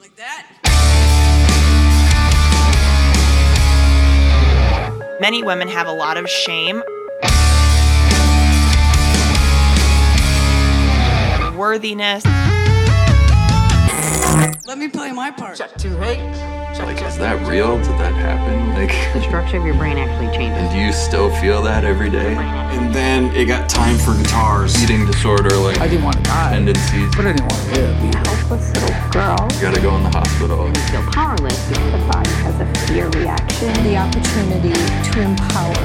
Like 0.00 0.16
that. 0.16 0.46
Many 5.20 5.42
women 5.42 5.68
have 5.68 5.86
a 5.86 5.92
lot 5.92 6.16
of 6.16 6.26
shame, 6.28 6.82
worthiness. 11.56 12.24
Let 14.66 14.78
me 14.78 14.88
play 14.88 15.12
my 15.12 15.30
part. 15.30 15.60
Like, 16.78 17.00
is 17.02 17.16
that 17.18 17.46
real? 17.46 17.76
Did 17.78 17.98
that 18.00 18.14
happen? 18.14 18.60
Like, 18.82 18.90
the 19.14 19.20
structure 19.22 19.58
of 19.58 19.64
your 19.66 19.76
brain 19.76 19.96
actually 19.98 20.26
changes. 20.36 20.58
and 20.58 20.72
do 20.72 20.78
you 20.80 20.92
still 20.92 21.30
feel 21.38 21.62
that 21.62 21.84
every 21.84 22.10
day? 22.10 22.34
And 22.34 22.92
then 22.92 23.30
it 23.36 23.44
got 23.46 23.68
time 23.68 23.96
for 23.98 24.16
guitars. 24.16 24.74
Eating 24.82 25.06
disorder, 25.06 25.54
like 25.56 25.78
I 25.78 25.86
didn't 25.86 26.02
want 26.04 26.16
to 26.16 26.22
die, 26.24 26.50
tendencies. 26.56 27.14
but 27.14 27.26
I 27.28 27.32
didn't 27.36 27.46
want 27.52 27.62
to 27.62 27.70
live 27.78 27.94
either. 28.02 28.18
Helpless 28.26 28.72
little 28.74 29.10
girl. 29.12 29.38
You 29.54 29.60
gotta 29.60 29.80
go 29.80 29.94
in 29.94 30.02
the 30.02 30.10
hospital. 30.10 30.66
You 30.66 30.82
feel 30.90 31.04
powerless. 31.12 31.54
The 31.68 32.00
body 32.10 32.30
has 32.42 32.56
a 32.58 32.66
fear 32.88 33.06
reaction. 33.10 33.70
the 33.84 33.96
opportunity 34.02 34.72
to 34.74 35.14
empower. 35.22 35.84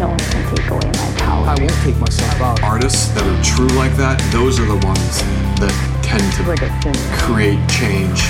No 0.00 0.08
one 0.10 0.18
can 0.18 0.42
take 0.56 0.66
away 0.66 0.88
my 0.98 1.10
power. 1.20 1.46
I 1.46 1.54
won't 1.60 1.78
take 1.84 1.96
myself 2.00 2.40
out. 2.40 2.62
Artists 2.64 3.08
that 3.14 3.22
are 3.22 3.40
true 3.44 3.70
like 3.78 3.94
that, 4.00 4.18
those 4.32 4.58
are 4.58 4.66
the 4.66 4.80
ones 4.82 5.22
that 5.62 5.70
tend 6.02 6.24
to 6.40 6.42
Addiction. 6.50 6.96
create 7.22 7.60
change. 7.70 8.24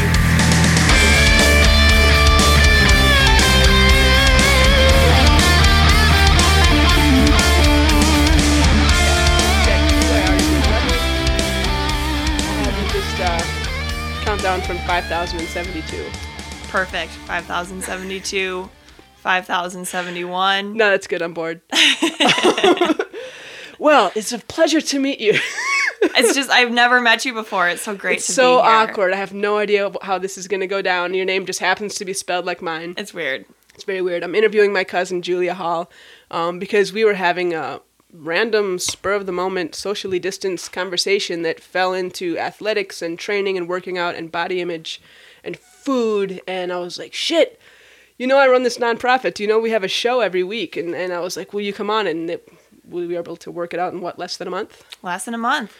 Down 14.56 14.64
from 14.64 14.78
5,072. 14.86 16.04
Perfect. 16.68 17.12
5,072, 17.12 18.70
5,071. 19.16 20.74
No, 20.74 20.90
that's 20.90 21.06
good. 21.06 21.20
I'm 21.20 21.34
bored. 21.34 21.60
well, 23.78 24.12
it's 24.14 24.32
a 24.32 24.38
pleasure 24.38 24.80
to 24.80 24.98
meet 24.98 25.20
you. 25.20 25.38
It's 26.00 26.34
just, 26.34 26.48
I've 26.48 26.72
never 26.72 27.02
met 27.02 27.26
you 27.26 27.34
before. 27.34 27.68
It's 27.68 27.82
so 27.82 27.94
great 27.94 28.18
It's 28.18 28.28
to 28.28 28.32
so 28.32 28.56
be 28.62 28.68
awkward. 28.68 29.12
I 29.12 29.16
have 29.16 29.34
no 29.34 29.58
idea 29.58 29.92
how 30.00 30.16
this 30.16 30.38
is 30.38 30.48
going 30.48 30.60
to 30.60 30.66
go 30.66 30.80
down. 30.80 31.12
Your 31.12 31.26
name 31.26 31.44
just 31.44 31.60
happens 31.60 31.96
to 31.96 32.06
be 32.06 32.14
spelled 32.14 32.46
like 32.46 32.62
mine. 32.62 32.94
It's 32.96 33.12
weird. 33.12 33.44
It's 33.74 33.84
very 33.84 34.00
weird. 34.00 34.24
I'm 34.24 34.34
interviewing 34.34 34.72
my 34.72 34.84
cousin 34.84 35.20
Julia 35.20 35.52
Holl 35.52 35.90
um, 36.30 36.58
because 36.58 36.94
we 36.94 37.04
were 37.04 37.12
having 37.12 37.52
a 37.52 37.82
random 38.18 38.78
spur 38.78 39.12
of 39.12 39.26
the 39.26 39.32
moment 39.32 39.74
socially 39.74 40.18
distanced 40.18 40.72
conversation 40.72 41.42
that 41.42 41.60
fell 41.60 41.92
into 41.92 42.38
athletics 42.38 43.02
and 43.02 43.18
training 43.18 43.56
and 43.56 43.68
working 43.68 43.98
out 43.98 44.14
and 44.14 44.32
body 44.32 44.60
image 44.60 45.00
and 45.44 45.58
food 45.58 46.40
and 46.46 46.72
I 46.72 46.78
was 46.78 46.98
like 46.98 47.12
shit 47.12 47.60
you 48.18 48.26
know 48.26 48.38
I 48.38 48.48
run 48.48 48.62
this 48.62 48.78
nonprofit. 48.78 49.34
Do 49.34 49.42
you 49.42 49.48
know 49.48 49.58
we 49.58 49.70
have 49.70 49.84
a 49.84 49.88
show 49.88 50.20
every 50.20 50.42
week? 50.42 50.76
And, 50.76 50.94
and 50.94 51.12
I 51.12 51.20
was 51.20 51.36
like 51.36 51.52
will 51.52 51.60
you 51.60 51.72
come 51.72 51.90
on? 51.90 52.06
And 52.06 52.30
it, 52.30 52.48
we 52.88 53.06
were 53.06 53.14
able 53.14 53.36
to 53.36 53.50
work 53.50 53.74
it 53.74 53.80
out 53.80 53.92
in 53.92 54.00
what 54.00 54.18
less 54.18 54.36
than 54.36 54.48
a 54.48 54.50
month? 54.50 54.84
Less 55.02 55.24
than 55.24 55.34
a 55.34 55.38
month. 55.38 55.76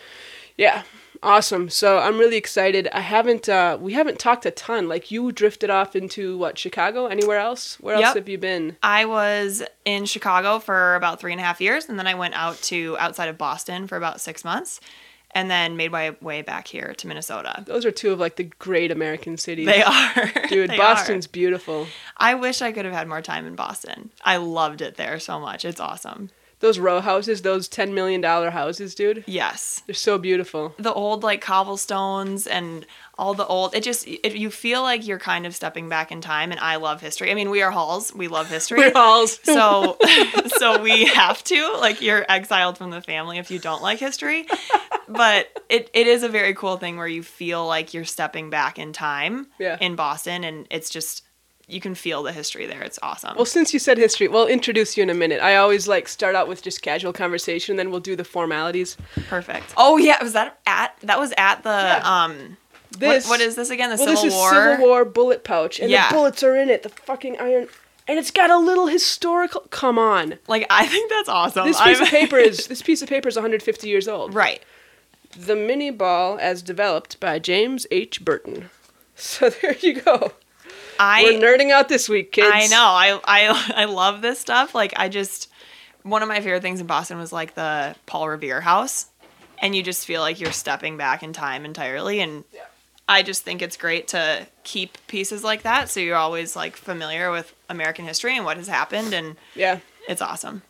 yeah 0.57 0.83
awesome 1.23 1.69
so 1.69 1.99
i'm 1.99 2.19
really 2.19 2.37
excited 2.37 2.89
i 2.93 3.01
haven't 3.01 3.49
uh 3.49 3.77
we 3.81 3.93
haven't 3.93 4.19
talked 4.19 4.45
a 4.47 4.51
ton 4.51 4.89
like 4.89 5.11
you 5.11 5.33
drifted 5.33 5.71
off 5.71 5.95
into 5.97 6.37
what 6.39 6.59
chicago 6.59 7.07
anywhere 7.07 7.39
else 7.39 7.79
where 7.81 7.97
else 7.97 8.15
have 8.15 8.29
you 8.29 8.39
been 8.39 8.77
I 8.83 9.05
was 9.05 9.63
in 9.85 10.05
Chicago 10.07 10.59
for 10.59 10.95
about 10.95 11.21
three 11.21 11.33
and 11.33 11.41
a 11.41 11.45
half 11.45 11.61
years, 11.61 11.89
and 11.89 11.99
then 11.99 12.07
I 12.07 12.15
went 12.15 12.35
out 12.35 12.57
to 12.63 12.97
outside 12.99 13.29
of 13.29 13.39
Boston 13.39 13.87
for 13.87 13.97
about 13.97 14.21
six 14.21 14.45
months, 14.45 14.81
and 15.33 15.51
then 15.51 15.77
made 15.77 15.93
my 15.93 16.17
way 16.21 16.43
back 16.43 16.67
here 16.69 16.95
to 16.99 17.07
Minnesota. 17.07 17.63
those 17.67 17.85
are 17.85 17.91
two 17.91 18.11
of 18.13 18.19
like 18.19 18.37
the 18.37 18.45
great 18.59 18.91
american 18.91 19.37
cities 19.37 19.67
They 19.67 19.83
are. 19.83 20.33
dude 20.49 20.71
They 20.71 20.77
boston's 20.77 21.27
are. 21.27 21.31
beautiful 21.31 21.87
I 22.17 22.35
wish 22.35 22.63
I 22.63 22.73
could 22.73 22.85
have 22.85 22.95
had 22.95 23.09
more 23.09 23.23
time 23.23 23.47
in 23.47 23.55
Boston. 23.55 24.11
I 24.25 24.37
loved 24.39 24.81
it 24.81 24.97
there 24.97 25.19
so 25.19 25.39
much. 25.39 25.65
It's 25.65 25.81
awesome. 25.81 26.31
Those 26.61 26.79
row 26.79 27.01
houses 27.01 27.43
those 27.43 27.69
10 27.69 27.93
million 27.95 28.21
dollar 28.21 28.51
houses 28.51 28.95
dude 28.95 29.25
Yes. 29.27 29.83
they're 29.87 29.95
so 29.95 30.17
beautiful 30.19 30.75
The 30.79 30.93
old 30.93 31.23
like 31.23 31.41
cobblestones 31.43 32.47
and 32.47 32.87
all 33.19 33.35
the 33.35 33.47
old 33.47 33.75
it 33.75 33.83
just 33.83 34.07
it, 34.09 34.37
you 34.37 34.51
feel 34.51 34.83
like 34.83 35.07
you're 35.07 35.19
kind 35.19 35.47
of 35.47 35.55
stepping 35.55 35.89
back 35.89 36.11
in 36.13 36.21
time 36.21 36.51
and 36.53 36.61
I 36.61 36.77
love 36.77 37.01
history. 37.01 37.31
I 37.31 37.35
mean, 37.35 37.49
we 37.51 37.63
are 37.63 37.71
Holls. 37.71 38.15
We 38.15 38.29
love 38.29 38.49
history. 38.51 38.79
We're 38.79 38.93
Holls. 38.95 39.39
so 39.45 39.97
so 40.59 40.83
we 40.83 41.05
have 41.07 41.43
to 41.45 41.77
like 41.81 42.01
you're 42.01 42.25
exiled 42.29 42.79
from 42.79 42.91
the 42.91 43.01
family 43.03 43.39
if 43.39 43.51
you 43.51 43.59
don't 43.59 43.83
like 43.83 43.99
history 43.99 44.47
but 45.09 45.49
it, 45.69 45.89
it 45.95 46.07
is 46.07 46.23
a 46.25 46.29
very 46.29 46.53
cool 46.55 46.77
thing 46.79 46.97
where 46.97 47.07
you 47.07 47.23
feel 47.23 47.67
like 47.67 47.95
you're 47.95 48.05
stepping 48.05 48.51
back 48.51 48.79
in 48.79 48.93
time 48.93 49.47
Yeah. 49.59 49.77
in 49.81 49.95
boston 49.97 50.43
and 50.45 50.67
it's 50.71 50.91
just 50.91 51.23
you 51.69 51.81
can 51.81 51.95
feel 51.95 52.23
the 52.23 52.33
history 52.33 52.65
there 52.67 52.83
it's 52.83 52.99
awesome 53.03 53.35
well 53.37 53.45
since 53.45 53.73
you 53.75 53.79
said 53.81 53.99
history 53.99 54.29
we'll 54.29 54.47
introduce 54.47 54.97
you 54.97 55.03
in 55.03 55.11
a 55.11 55.15
minute 55.15 55.41
i 55.43 55.57
always 55.57 55.89
like 55.89 56.07
start 56.07 56.35
out 56.35 56.47
with 56.47 56.63
just 56.63 56.81
casual 56.83 57.13
conversation 57.13 57.77
then 57.77 57.91
we'll 57.91 58.01
do 58.01 58.15
the 58.15 58.25
formalities 58.25 58.97
perfect 59.29 59.75
oh 59.77 59.97
yeah 59.97 60.23
was 60.23 60.33
that 60.33 60.59
at 60.67 60.97
that 61.03 61.19
was 61.19 61.33
at 61.37 61.63
the 61.65 62.09
um 62.09 62.57
what, 62.91 63.01
this 63.01 63.29
what 63.29 63.41
is 63.41 63.57
this 63.57 63.71
again 63.71 63.91
the 63.91 63.97
well, 63.97 64.07
civil 64.17 64.23
this 64.23 64.33
is 64.33 64.39
war 64.39 64.51
Civil 64.53 64.87
War 64.87 65.05
bullet 65.05 65.43
pouch, 65.45 65.81
and 65.81 65.91
Yeah. 65.91 66.09
the 66.09 66.15
bullets 66.15 66.43
are 66.45 66.57
in 66.57 66.71
it. 66.71 66.83
The 66.85 66.89
fucking 66.89 67.37
iron, 67.39 67.67
and 68.09 68.19
it's 68.19 68.31
got 68.31 68.49
a 68.49 68.57
little 68.57 68.87
historical. 68.87 69.63
Come 69.71 69.99
on, 69.99 70.39
like 70.47 70.67
i 70.71 70.87
think 70.87 71.11
that's 71.11 71.29
awesome 71.29 71.67
this 71.67 71.79
piece 71.83 71.97
I'm- 71.99 72.03
of 72.05 72.09
paper 72.21 72.37
is 72.39 72.69
this 72.69 72.81
piece 72.81 73.03
of 73.03 73.09
paper 73.09 73.29
is 73.29 73.35
150 73.37 73.89
years 73.89 74.07
old. 74.09 74.33
right 74.35 74.63
The 75.37 75.55
Minié 75.55 75.99
ball, 75.99 76.39
as 76.41 76.63
developed 76.63 77.19
by 77.21 77.39
James 77.41 77.87
H. 77.91 78.25
Burton. 78.25 78.71
So 79.19 79.49
there 79.51 79.75
you 79.81 80.01
go. 80.01 80.33
I 80.99 81.23
We're 81.25 81.41
nerding 81.41 81.71
out 81.71 81.89
this 81.89 82.09
week, 82.09 82.33
kids. 82.33 82.49
I 82.53 82.67
know. 82.69 82.77
I 82.83 83.21
I 83.25 83.73
I 83.83 83.85
love 83.87 84.23
this 84.23 84.39
stuff. 84.39 84.75
Like 84.75 84.93
I 84.97 85.09
just 85.09 85.51
one 86.03 86.23
of 86.23 86.29
my 86.29 86.41
favorite 86.41 86.63
things 86.63 86.81
in 86.81 86.87
Boston 86.87 87.19
was 87.19 87.33
like 87.33 87.55
the 87.55 87.97
Paul 88.07 88.29
Revere 88.29 88.61
house. 88.61 89.07
And 89.59 89.75
you 89.75 89.83
just 89.83 90.07
feel 90.07 90.21
like 90.21 90.39
you're 90.39 90.53
stepping 90.53 90.97
back 90.99 91.23
in 91.23 91.33
time 91.33 91.65
entirely 91.65 92.21
and 92.21 92.45
I 93.09 93.23
just 93.23 93.43
think 93.43 93.63
it's 93.63 93.77
great 93.77 94.09
to 94.09 94.47
keep 94.65 94.99
pieces 95.07 95.43
like 95.43 95.63
that 95.63 95.89
so 95.89 95.99
you're 96.01 96.17
always 96.17 96.55
like 96.57 96.77
familiar 96.77 97.31
with 97.31 97.55
American 97.71 98.05
history 98.05 98.37
and 98.37 98.45
what 98.45 98.57
has 98.59 98.69
happened 98.69 99.15
and 99.15 99.37
Yeah. 99.55 99.79
it's 100.09 100.21
awesome. 100.21 100.61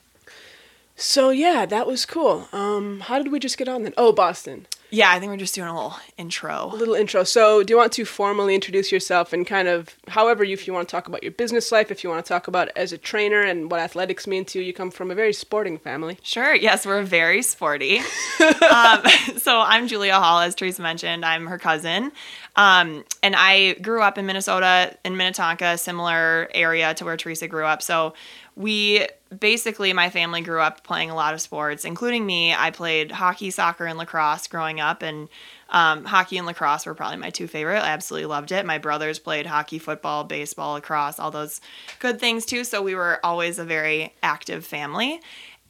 So 0.95 1.31
yeah, 1.31 1.67
that 1.67 1.87
was 1.87 2.07
cool. 2.07 2.49
Um, 2.53 3.01
how 3.01 3.19
did 3.19 3.33
we 3.33 3.39
just 3.39 3.59
get 3.59 3.69
on 3.69 3.83
then? 3.83 3.93
Oh, 3.97 4.13
Boston. 4.13 4.67
Yeah, 4.91 5.11
I 5.11 5.19
think 5.19 5.31
we're 5.31 5.37
just 5.37 5.55
doing 5.55 5.69
a 5.69 5.75
little 5.75 5.97
intro. 6.17 6.71
A 6.73 6.77
little 6.77 6.95
intro. 6.95 7.25
So, 7.25 7.63
do 7.63 7.73
you 7.73 7.77
want 7.77 7.93
to 7.93 8.05
formally 8.05 8.55
introduce 8.55 8.93
yourself 8.93 9.33
and 9.33 9.47
kind 9.47 9.67
of, 9.69 9.97
however, 10.09 10.45
you, 10.45 10.55
if 10.55 10.67
you 10.67 10.73
want 10.73 10.89
to 10.89 10.93
talk 10.93 11.09
about 11.09 11.23
your 11.23 11.33
business 11.33 11.73
life, 11.73 11.91
if 11.91 12.05
you 12.05 12.11
want 12.11 12.25
to 12.25 12.29
talk 12.29 12.47
about 12.47 12.69
as 12.77 12.93
a 12.93 12.99
trainer 12.99 13.41
and 13.41 13.71
what 13.71 13.81
athletics 13.81 14.27
mean 14.27 14.45
to 14.47 14.59
you, 14.59 14.65
you 14.65 14.73
come 14.73 14.91
from 14.91 15.11
a 15.11 15.15
very 15.15 15.33
sporting 15.33 15.79
family. 15.79 16.19
Sure. 16.23 16.55
Yes, 16.55 16.87
we're 16.87 17.03
very 17.03 17.43
sporty. 17.43 17.99
um, 18.71 19.03
so 19.39 19.61
I'm 19.61 19.89
Julia 19.89 20.21
Holl, 20.21 20.41
as 20.41 20.55
Teresa 20.55 20.83
mentioned. 20.83 21.25
I'm 21.25 21.47
her 21.47 21.59
cousin, 21.59 22.13
um, 22.55 23.05
and 23.23 23.35
I 23.37 23.75
grew 23.75 24.03
up 24.03 24.19
in 24.19 24.27
Minnesota, 24.27 24.97
in 25.05 25.17
Minnetonka, 25.17 25.79
similar 25.79 26.49
area 26.55 26.95
to 26.95 27.05
where 27.05 27.17
Teresa 27.17 27.49
grew 27.49 27.65
up. 27.65 27.83
So 27.83 28.15
we 28.55 29.07
basically, 29.39 29.93
my 29.93 30.11
family 30.11 30.41
grew 30.41 30.61
up 30.61 30.83
playing 30.85 31.11
a 31.11 31.15
lot 31.15 31.35
of 31.35 31.41
sports, 31.41 31.85
including 31.85 32.25
me. 32.25 32.55
I 32.55 32.71
played 32.71 33.13
hockey, 33.13 33.51
soccer, 33.51 33.87
and 33.87 33.99
lacrosse 33.99 34.47
growing 34.47 34.81
up, 34.81 35.03
and 35.03 35.29
um, 35.71 36.05
hockey 36.05 36.39
and 36.39 36.47
lacrosse 36.47 36.87
were 36.87 36.95
probably 36.95 37.17
my 37.19 37.31
two 37.31 37.47
favorite. 37.47 37.83
I 37.83 37.89
absolutely 37.89 38.27
loved 38.27 38.53
it. 38.53 38.65
My 38.65 38.79
brothers 38.79 39.19
played 39.19 39.47
hockey, 39.47 39.79
football, 39.79 40.25
baseball, 40.25 40.75
lacrosse, 40.75 41.19
all 41.19 41.31
those 41.31 41.61
good 41.99 42.21
things 42.21 42.47
too. 42.47 42.65
So 42.65 42.83
we 42.83 42.95
were 42.95 43.21
always 43.25 43.59
a 43.59 43.65
very 43.65 44.15
active 44.23 44.65
family. 44.65 45.21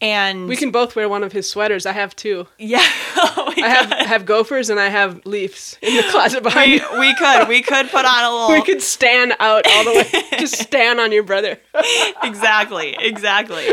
And 0.01 0.47
We 0.47 0.57
can 0.57 0.71
both 0.71 0.95
wear 0.95 1.09
one 1.09 1.23
of 1.25 1.33
his 1.33 1.49
sweaters. 1.49 1.87
I 1.87 1.93
have 1.93 2.15
two. 2.15 2.47
yeah, 2.59 2.79
oh 3.17 3.53
I 3.57 3.69
have 3.69 3.91
have 4.07 4.27
Gophers 4.27 4.69
and 4.69 4.79
I 4.79 4.89
have 4.89 5.25
Leafs 5.25 5.79
in 5.81 5.97
the 5.97 6.03
closet 6.11 6.43
behind 6.43 6.71
we, 6.73 6.79
me. 6.79 6.99
we 6.99 7.15
could 7.15 7.49
we 7.49 7.63
could 7.71 7.89
put 7.89 8.05
on 8.05 8.25
a 8.25 8.31
little 8.31 8.53
We 8.53 8.63
could 8.63 8.83
stand 8.83 9.33
out 9.41 9.67
all 9.67 9.85
the 9.85 9.93
way. 9.93 10.39
Just 10.39 10.57
stand 10.61 11.01
on 11.01 11.13
your 11.13 11.23
brother. 11.23 11.59
exactly 12.23 12.95
exactly. 12.99 13.69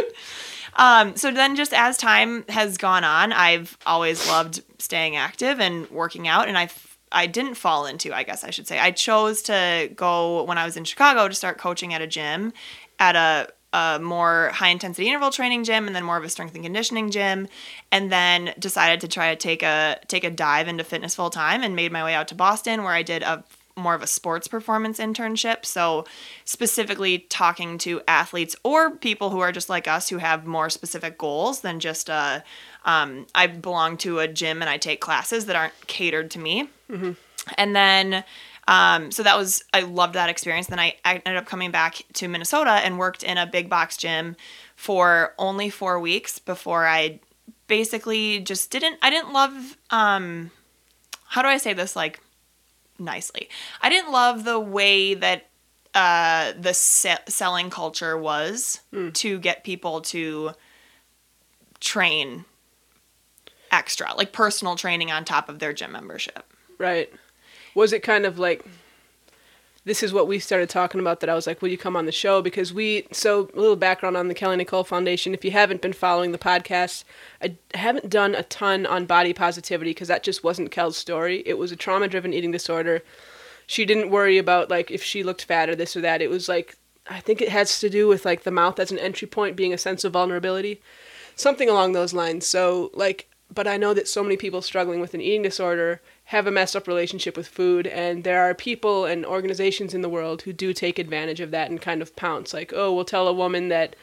Um, 0.76 1.16
so 1.16 1.30
then, 1.30 1.56
just 1.56 1.74
as 1.74 1.98
time 1.98 2.46
has 2.50 2.78
gone 2.78 3.04
on, 3.04 3.32
I've 3.32 3.78
always 3.86 4.28
loved 4.28 4.64
staying 4.80 5.16
active 5.16 5.60
and 5.60 5.90
working 5.92 6.28
out, 6.28 6.48
and 6.48 6.58
I 6.58 6.70
I 7.12 7.28
didn't 7.28 7.56
fall 7.56 7.86
into, 7.86 8.12
I 8.12 8.24
guess 8.24 8.44
I 8.44 8.50
should 8.50 8.68
say, 8.68 8.80
I 8.80 8.90
chose 8.90 9.44
to 9.44 9.92
go 9.96 10.44
when 10.46 10.58
I 10.58 10.66
was 10.66 10.76
in 10.76 10.84
Chicago 10.84 11.28
to 11.28 11.36
start 11.36 11.60
coaching 11.60 11.94
at 11.94 12.02
a 12.02 12.08
gym, 12.08 12.54
at 12.98 13.16
a 13.16 13.50
a 13.74 14.00
more 14.00 14.52
high 14.54 14.70
intensity 14.70 15.08
interval 15.08 15.32
training 15.32 15.64
gym 15.64 15.88
and 15.88 15.96
then 15.96 16.04
more 16.04 16.18
of 16.18 16.24
a 16.24 16.30
strength 16.30 16.54
and 16.56 16.64
conditioning 16.64 17.12
gym 17.12 17.48
and 17.92 18.12
then 18.12 18.54
decided 18.60 19.02
to 19.02 19.08
try 19.08 19.32
to 19.32 19.36
take 19.36 19.64
a 19.64 20.00
take 20.08 20.24
a 20.24 20.30
dive 20.30 20.68
into 20.68 20.84
fitness 20.84 21.16
full 21.16 21.30
time 21.30 21.64
and 21.64 21.76
made 21.76 21.92
my 21.92 22.04
way 22.04 22.14
out 22.14 22.28
to 22.28 22.36
Boston 22.36 22.84
where 22.84 22.94
I 22.94 23.02
did 23.02 23.24
a 23.24 23.44
more 23.76 23.96
of 23.96 24.02
a 24.02 24.08
sports 24.08 24.48
performance 24.48 25.00
internship. 25.00 25.66
So, 25.66 26.06
specifically 26.46 27.20
talking 27.30 27.78
to 27.80 28.02
athletes 28.08 28.56
or 28.64 28.92
people 28.92 29.32
who 29.32 29.40
are 29.40 29.52
just 29.52 29.70
like 29.70 29.88
us 29.88 30.10
who 30.10 30.18
have 30.18 30.46
more 30.46 30.70
specific 30.70 31.18
goals 31.18 31.62
than 31.62 31.80
just 31.80 32.10
a. 32.10 32.44
Um, 32.86 33.28
I 33.34 33.48
belong 33.48 33.98
to 34.00 34.20
a 34.20 34.28
gym 34.28 34.62
and 34.62 34.70
I 34.70 34.78
take 34.78 35.00
classes 35.00 35.46
that 35.46 35.56
aren't 35.56 35.88
catered 35.88 36.30
to 36.32 36.40
me. 36.40 36.70
And 37.58 37.76
then, 37.76 38.24
um, 38.68 39.12
so 39.12 39.24
that 39.24 39.38
was, 39.38 39.64
I 39.74 39.82
loved 39.82 40.16
that 40.16 40.30
experience. 40.30 40.68
Then 40.68 40.80
I, 40.80 40.96
I 41.04 41.22
ended 41.26 41.38
up 41.38 41.46
coming 41.46 41.72
back 41.72 42.02
to 42.14 42.28
Minnesota 42.28 42.72
and 42.72 42.98
worked 42.98 43.24
in 43.24 43.38
a 43.38 43.46
big 43.46 43.70
box 43.70 43.98
gym 43.98 44.36
for 44.76 45.34
only 45.38 45.70
four 45.70 46.00
weeks 46.00 46.40
before 46.40 46.88
I 46.88 47.20
basically 47.68 48.40
just 48.40 48.72
didn't, 48.72 48.98
I 49.02 49.10
didn't 49.10 49.34
love, 49.34 49.78
um, 49.90 50.52
how 51.28 51.42
do 51.42 51.48
I 51.48 51.58
say 51.58 51.74
this 51.74 51.96
like 51.96 52.22
nicely? 53.00 53.50
I 53.82 53.90
didn't 53.90 54.12
love 54.12 54.44
the 54.44 54.60
way 54.60 55.14
that 55.14 55.50
uh, 55.94 56.54
the 56.60 56.74
se- 56.74 57.24
selling 57.28 57.70
culture 57.70 58.18
was 58.18 58.82
to 59.14 59.40
get 59.40 59.64
people 59.64 60.02
to 60.02 60.52
train 61.80 62.46
extra, 63.72 64.14
like 64.16 64.32
personal 64.32 64.76
training 64.76 65.12
on 65.12 65.26
top 65.26 65.50
of 65.50 65.60
their 65.60 65.74
gym 65.74 65.92
membership. 65.92 66.52
Right. 66.78 67.12
Was 67.76 67.94
it 67.94 68.04
kind 68.04 68.26
of 68.26 68.40
like 68.40 68.66
this 69.86 70.02
is 70.02 70.14
what 70.14 70.28
we 70.28 70.40
started 70.40 70.70
talking 70.70 71.02
about 71.02 71.20
that 71.20 71.30
I 71.30 71.34
was 71.34 71.46
like, 71.46 71.62
will 71.62 71.70
you 71.70 71.78
come 71.78 71.98
on 71.98 72.06
the 72.06 72.12
show? 72.12 72.42
Because 72.42 72.74
we, 72.74 73.06
so 73.12 73.50
a 73.54 73.60
little 73.60 73.76
background 73.76 74.16
on 74.16 74.30
the 74.30 74.34
Kelly 74.34 74.56
Nicole 74.56 74.86
Foundation. 74.86 75.34
If 75.34 75.44
you 75.44 75.52
haven't 75.52 75.82
been 75.82 75.92
following 75.92 76.32
the 76.32 76.38
podcast, 76.38 77.04
I 77.42 77.58
haven't 77.74 78.10
done 78.10 78.34
a 78.34 78.44
ton 78.44 78.86
on 78.86 79.06
body 79.06 79.34
positivity 79.34 79.90
because 79.90 80.08
that 80.08 80.24
just 80.24 80.42
wasn't 80.42 80.72
Kel's 80.72 80.96
story. 80.96 81.44
It 81.46 81.58
was 81.58 81.74
a 81.74 81.76
trauma 81.76 82.08
driven 82.08 82.34
eating 82.34 82.52
disorder. 82.52 83.04
She 83.68 83.84
didn't 83.84 84.10
worry 84.10 84.38
about 84.38 84.70
like 84.70 84.90
if 84.90 85.04
she 85.04 85.22
looked 85.22 85.44
fat 85.44 85.70
or 85.70 85.76
this 85.76 85.98
or 85.98 86.02
that. 86.02 86.22
It 86.22 86.30
was 86.30 86.48
like, 86.48 86.78
I 87.10 87.20
think 87.20 87.42
it 87.42 87.50
has 87.50 87.82
to 87.82 87.90
do 87.90 88.08
with 88.08 88.24
like 88.24 88.44
the 88.44 88.52
mouth 88.52 88.80
as 88.80 88.90
an 88.90 89.00
entry 89.00 89.28
point 89.28 89.58
being 89.58 89.74
a 89.74 89.78
sense 89.78 90.06
of 90.06 90.14
vulnerability 90.14 90.82
something 91.36 91.70
along 91.70 91.94
those 91.94 92.14
lines. 92.14 92.48
So, 92.48 92.92
like, 92.94 93.30
but 93.54 93.68
I 93.68 93.78
know 93.78 93.94
that 93.94 94.08
so 94.08 94.24
many 94.24 94.38
people 94.38 94.62
struggling 94.62 95.00
with 95.00 95.14
an 95.14 95.22
eating 95.22 95.44
disorder 95.44 96.02
have 96.26 96.48
a 96.48 96.52
messed 96.52 96.76
up 96.76 96.88
relationship 96.88 97.36
with 97.36 97.48
food, 97.48 97.86
and 97.88 98.24
there 98.24 98.42
are 98.42 98.54
people 98.54 99.06
and 99.06 99.26
organizations 99.26 99.94
in 99.94 100.02
the 100.02 100.10
world 100.10 100.44
who 100.44 100.54
do 100.54 100.74
take 100.74 100.98
advantage 100.98 101.40
of 101.40 101.52
that 101.52 101.70
and 101.70 101.82
kind 101.82 102.02
of 102.02 102.16
pounce. 102.16 102.54
Like, 102.54 102.72
oh, 102.74 102.94
we'll 102.94 103.06
tell 103.06 103.28
a 103.28 103.34
woman 103.34 103.68
that, 103.70 103.96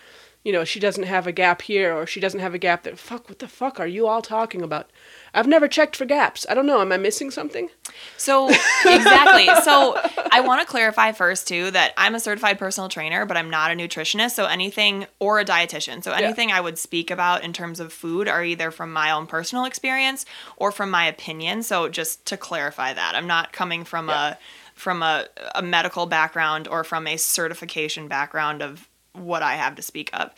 you 0.42 0.52
know, 0.52 0.64
she 0.64 0.80
doesn't 0.80 1.04
have 1.04 1.26
a 1.26 1.32
gap 1.32 1.62
here 1.62 1.94
or 1.94 2.06
she 2.06 2.18
doesn't 2.18 2.40
have 2.40 2.54
a 2.54 2.58
gap 2.58 2.82
there. 2.82 2.96
Fuck, 2.96 3.28
what 3.28 3.40
the 3.40 3.48
fuck 3.48 3.78
are 3.78 3.86
you 3.86 4.06
all 4.06 4.22
talking 4.22 4.62
about? 4.62 4.90
I've 5.34 5.46
never 5.46 5.68
checked 5.68 5.96
for 5.96 6.06
gaps. 6.06 6.46
I 6.48 6.54
don't 6.54 6.66
know. 6.66 6.80
Am 6.80 6.92
I 6.92 6.96
missing 6.96 7.30
something? 7.30 7.68
So 8.16 8.48
exactly. 8.48 9.46
so 9.62 10.00
I 10.32 10.40
want 10.40 10.62
to 10.62 10.66
clarify 10.66 11.12
first 11.12 11.46
too 11.46 11.70
that 11.72 11.92
I'm 11.98 12.14
a 12.14 12.20
certified 12.20 12.58
personal 12.58 12.88
trainer, 12.88 13.26
but 13.26 13.36
I'm 13.36 13.50
not 13.50 13.70
a 13.70 13.74
nutritionist. 13.74 14.30
So 14.30 14.46
anything 14.46 15.06
or 15.18 15.40
a 15.40 15.44
dietitian. 15.44 16.02
So 16.02 16.12
anything 16.12 16.50
I 16.50 16.60
would 16.60 16.78
speak 16.78 17.10
about 17.10 17.44
in 17.44 17.52
terms 17.52 17.78
of 17.78 17.92
food 17.92 18.26
are 18.26 18.42
either 18.42 18.70
from 18.70 18.92
my 18.92 19.10
own 19.10 19.26
personal 19.26 19.66
experience 19.66 20.24
or 20.56 20.72
from 20.72 20.90
my 20.90 21.04
opinion. 21.06 21.62
So 21.62 21.90
just 21.90 22.24
to 22.26 22.38
clarify 22.38 22.94
that, 22.94 23.14
I'm 23.14 23.26
not 23.26 23.52
coming 23.52 23.84
from 23.84 24.08
a 24.08 24.38
from 24.74 25.02
a, 25.02 25.26
a 25.54 25.60
medical 25.60 26.06
background 26.06 26.66
or 26.66 26.82
from 26.82 27.06
a 27.06 27.18
certification 27.18 28.08
background 28.08 28.62
of 28.62 28.88
what 29.12 29.42
I 29.42 29.54
have 29.54 29.74
to 29.76 29.82
speak 29.82 30.10
of. 30.12 30.30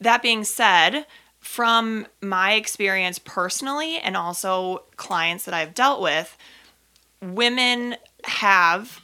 That 0.00 0.22
being 0.22 0.44
said, 0.44 1.06
from 1.40 2.06
my 2.22 2.54
experience 2.54 3.18
personally 3.18 3.98
and 3.98 4.16
also 4.16 4.84
clients 4.96 5.44
that 5.44 5.54
I've 5.54 5.74
dealt 5.74 6.00
with, 6.00 6.36
women 7.20 7.96
have 8.24 9.00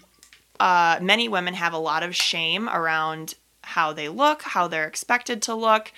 uh, 0.59 0.99
many 1.01 1.27
women 1.27 1.55
have 1.55 1.73
a 1.73 1.79
lot 1.79 2.03
of 2.03 2.15
shame 2.15 2.69
around 2.69 3.35
how 3.63 3.93
they 3.93 4.09
look, 4.09 4.43
how 4.43 4.69
they're 4.69 4.87
expected 4.87 5.41
to 5.43 5.55
look, 5.55 5.93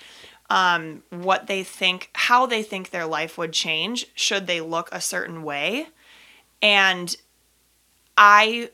um, 0.49 1.03
what 1.09 1.47
they 1.47 1.63
think, 1.63 2.09
how 2.13 2.45
they 2.45 2.63
think 2.63 2.89
their 2.89 3.05
life 3.05 3.37
would 3.37 3.51
change 3.51 4.07
should 4.15 4.47
they 4.47 4.61
look 4.61 4.89
a 4.91 5.01
certain 5.01 5.43
way. 5.43 5.87
And 6.61 7.15
I 8.17 8.69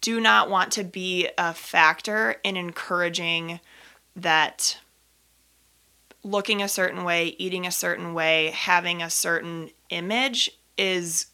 do 0.00 0.20
not 0.20 0.48
want 0.48 0.72
to 0.72 0.84
be 0.84 1.28
a 1.36 1.52
factor 1.52 2.36
in 2.42 2.56
encouraging 2.56 3.60
that 4.16 4.78
looking 6.22 6.62
a 6.62 6.68
certain 6.68 7.04
way, 7.04 7.34
eating 7.38 7.66
a 7.66 7.70
certain 7.70 8.14
way, 8.14 8.50
having 8.54 9.02
a 9.02 9.10
certain 9.10 9.70
image 9.90 10.50
is 10.76 11.26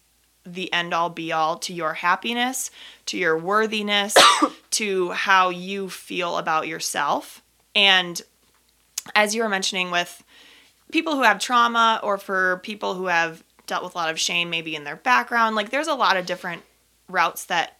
the 0.45 0.71
end 0.71 0.93
all 0.93 1.09
be 1.09 1.31
all 1.31 1.57
to 1.57 1.73
your 1.73 1.93
happiness, 1.93 2.71
to 3.05 3.17
your 3.17 3.37
worthiness, 3.37 4.15
to 4.71 5.11
how 5.11 5.49
you 5.49 5.89
feel 5.89 6.37
about 6.37 6.67
yourself. 6.67 7.41
And 7.75 8.21
as 9.13 9.35
you 9.35 9.43
were 9.43 9.49
mentioning 9.49 9.91
with 9.91 10.23
people 10.91 11.15
who 11.15 11.23
have 11.23 11.39
trauma 11.39 11.99
or 12.01 12.17
for 12.17 12.61
people 12.63 12.95
who 12.95 13.07
have 13.07 13.43
dealt 13.65 13.83
with 13.83 13.95
a 13.95 13.97
lot 13.97 14.09
of 14.09 14.19
shame 14.19 14.49
maybe 14.49 14.75
in 14.75 14.85
their 14.85 14.95
background, 14.95 15.55
like 15.55 15.69
there's 15.69 15.87
a 15.87 15.95
lot 15.95 16.15
of 16.15 16.25
different 16.25 16.63
routes 17.09 17.45
that 17.45 17.76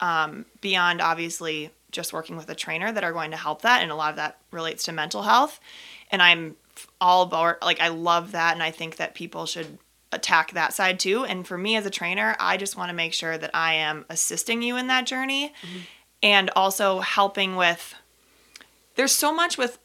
um, 0.00 0.44
beyond 0.60 1.00
obviously 1.00 1.70
just 1.90 2.12
working 2.12 2.36
with 2.36 2.48
a 2.48 2.54
trainer 2.54 2.92
that 2.92 3.04
are 3.04 3.12
going 3.12 3.32
to 3.32 3.36
help 3.36 3.62
that 3.62 3.82
and 3.82 3.90
a 3.90 3.94
lot 3.96 4.10
of 4.10 4.16
that 4.16 4.38
relates 4.50 4.84
to 4.84 4.92
mental 4.92 5.22
health. 5.22 5.60
And 6.10 6.22
i'm 6.22 6.56
all 7.00 7.22
about 7.22 7.60
like 7.62 7.80
i 7.80 7.88
love 7.88 8.32
that 8.32 8.54
and 8.54 8.62
i 8.62 8.70
think 8.70 8.96
that 8.96 9.14
people 9.14 9.44
should 9.44 9.78
attack 10.12 10.52
that 10.52 10.72
side 10.72 10.98
too. 10.98 11.24
And 11.24 11.46
for 11.46 11.58
me 11.58 11.76
as 11.76 11.84
a 11.84 11.90
trainer 11.90 12.36
i 12.40 12.56
just 12.56 12.76
want 12.76 12.88
to 12.90 12.94
make 12.94 13.12
sure 13.12 13.36
that 13.36 13.50
i 13.54 13.74
am 13.74 14.06
assisting 14.08 14.62
you 14.62 14.76
in 14.76 14.86
that 14.86 15.06
journey 15.06 15.52
and 16.22 16.50
also 16.56 17.00
helping 17.00 17.56
with 17.56 17.94
there's 18.94 19.12
so 19.12 19.32
much 19.32 19.58
with 19.58 19.78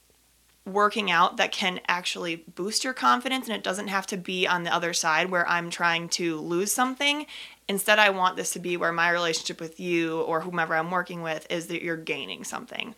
working 0.65 1.11
out 1.11 1.37
that 1.37 1.51
can 1.51 1.79
actually 1.87 2.37
boost 2.55 2.83
your 2.83 2.93
confidence 2.93 3.47
and 3.47 3.55
it 3.55 3.63
doesn't 3.63 3.87
have 3.87 4.07
to 4.07 4.17
be 4.17 4.47
on 4.47 4.63
the 4.63 4.73
other 4.73 4.93
side 4.93 5.29
where 5.29 5.47
I'm 5.47 5.69
trying 5.69 6.09
to 6.09 6.39
lose 6.39 6.73
something. 6.73 7.27
Instead, 7.67 7.99
I 7.99 8.09
want 8.09 8.35
this 8.35 8.53
to 8.53 8.59
be 8.59 8.75
where 8.75 8.91
my 8.91 9.09
relationship 9.11 9.59
with 9.59 9.79
you 9.79 10.21
or 10.21 10.41
whomever 10.41 10.75
I'm 10.75 10.91
working 10.91 11.21
with 11.21 11.45
is 11.51 11.67
that 11.67 11.83
you're 11.83 11.97
gaining 11.97 12.43
something. 12.43 12.95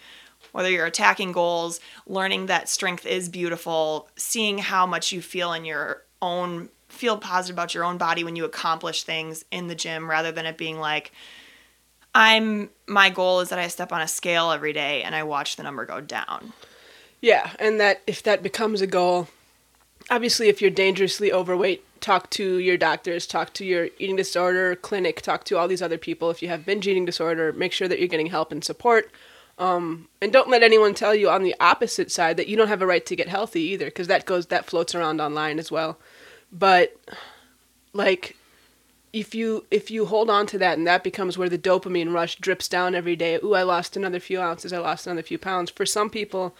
Whether 0.53 0.69
you're 0.69 0.85
attacking 0.85 1.33
goals, 1.33 1.79
learning 2.05 2.45
that 2.45 2.69
strength 2.69 3.05
is 3.05 3.27
beautiful, 3.27 4.09
seeing 4.15 4.57
how 4.59 4.85
much 4.85 5.11
you 5.11 5.21
feel 5.21 5.53
in 5.53 5.65
your 5.65 6.03
own 6.21 6.69
feel 6.87 7.17
positive 7.17 7.55
about 7.55 7.73
your 7.73 7.83
own 7.83 7.97
body 7.97 8.23
when 8.23 8.37
you 8.37 8.45
accomplish 8.45 9.03
things 9.03 9.43
in 9.51 9.67
the 9.67 9.75
gym 9.75 10.09
rather 10.09 10.31
than 10.31 10.45
it 10.45 10.57
being 10.57 10.79
like 10.79 11.11
I'm 12.15 12.71
my 12.87 13.09
goal 13.09 13.41
is 13.41 13.49
that 13.49 13.59
I 13.59 13.67
step 13.67 13.91
on 13.91 14.01
a 14.01 14.07
scale 14.07 14.51
every 14.51 14.73
day 14.73 15.03
and 15.03 15.13
I 15.13 15.23
watch 15.23 15.55
the 15.55 15.63
number 15.63 15.85
go 15.85 16.01
down. 16.01 16.53
Yeah, 17.21 17.51
and 17.59 17.79
that 17.79 18.01
if 18.05 18.21
that 18.23 18.43
becomes 18.43 18.81
a 18.81 18.87
goal, 18.87 19.27
obviously 20.09 20.49
if 20.49 20.61
you're 20.61 20.71
dangerously 20.71 21.31
overweight, 21.31 21.83
talk 21.99 22.29
to 22.31 22.57
your 22.57 22.77
doctors, 22.77 23.25
talk 23.25 23.53
to 23.53 23.65
your 23.65 23.89
eating 23.97 24.15
disorder 24.15 24.75
clinic, 24.75 25.21
talk 25.21 25.43
to 25.45 25.57
all 25.57 25.67
these 25.67 25.81
other 25.81 25.97
people. 25.97 26.29
If 26.29 26.41
you 26.41 26.47
have 26.49 26.65
binge 26.65 26.87
eating 26.87 27.05
disorder, 27.05 27.51
make 27.53 27.73
sure 27.73 27.87
that 27.87 27.99
you're 27.99 28.07
getting 28.07 28.27
help 28.27 28.51
and 28.51 28.63
support. 28.63 29.11
Um, 29.57 30.07
and 30.21 30.31
don't 30.31 30.49
let 30.49 30.61
anyone 30.61 30.93
tell 30.93 31.15
you 31.15 31.29
on 31.29 31.41
the 31.41 31.55
opposite 31.59 32.11
side 32.11 32.37
that 32.37 32.47
you 32.47 32.55
don't 32.55 32.67
have 32.67 32.83
a 32.83 32.85
right 32.85 33.05
to 33.07 33.15
get 33.15 33.27
healthy 33.27 33.61
either, 33.61 33.85
because 33.85 34.07
that 34.07 34.25
goes 34.25 34.47
that 34.47 34.67
floats 34.67 34.93
around 34.93 35.19
online 35.19 35.57
as 35.57 35.71
well. 35.71 35.97
But 36.51 36.95
like 37.93 38.37
if 39.13 39.33
you 39.33 39.65
if 39.71 39.89
you 39.89 40.05
hold 40.05 40.29
on 40.29 40.45
to 40.45 40.57
that 40.57 40.77
and 40.77 40.85
that 40.85 41.03
becomes 41.03 41.37
where 41.37 41.49
the 41.49 41.57
dopamine 41.57 42.13
rush 42.13 42.35
drips 42.35 42.67
down 42.67 42.93
every 42.93 43.15
day 43.15 43.39
ooh 43.43 43.53
i 43.53 43.63
lost 43.63 43.95
another 43.95 44.19
few 44.19 44.39
ounces 44.39 44.73
i 44.73 44.77
lost 44.77 45.07
another 45.07 45.23
few 45.23 45.37
pounds 45.37 45.71
for 45.71 45.85
some 45.85 46.09
people 46.09 46.55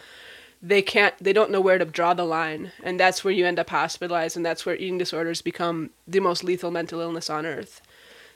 they 0.62 0.82
can't 0.82 1.16
they 1.20 1.34
don't 1.34 1.52
know 1.52 1.62
where 1.62 1.78
to 1.78 1.86
draw 1.86 2.14
the 2.14 2.26
line. 2.26 2.72
And 2.84 3.00
that's 3.00 3.24
where 3.24 3.34
you 3.34 3.46
end 3.46 3.60
up 3.60 3.70
hospitalized 3.70 4.36
and 4.36 4.46
that's 4.46 4.66
where 4.66 4.76
eating 4.76 4.98
disorders 4.98 5.42
become 5.42 5.92
the 6.08 6.20
most 6.20 6.44
lethal 6.44 6.72
mental 6.72 7.00
illness 7.00 7.30
on 7.30 7.46
earth. 7.46 7.82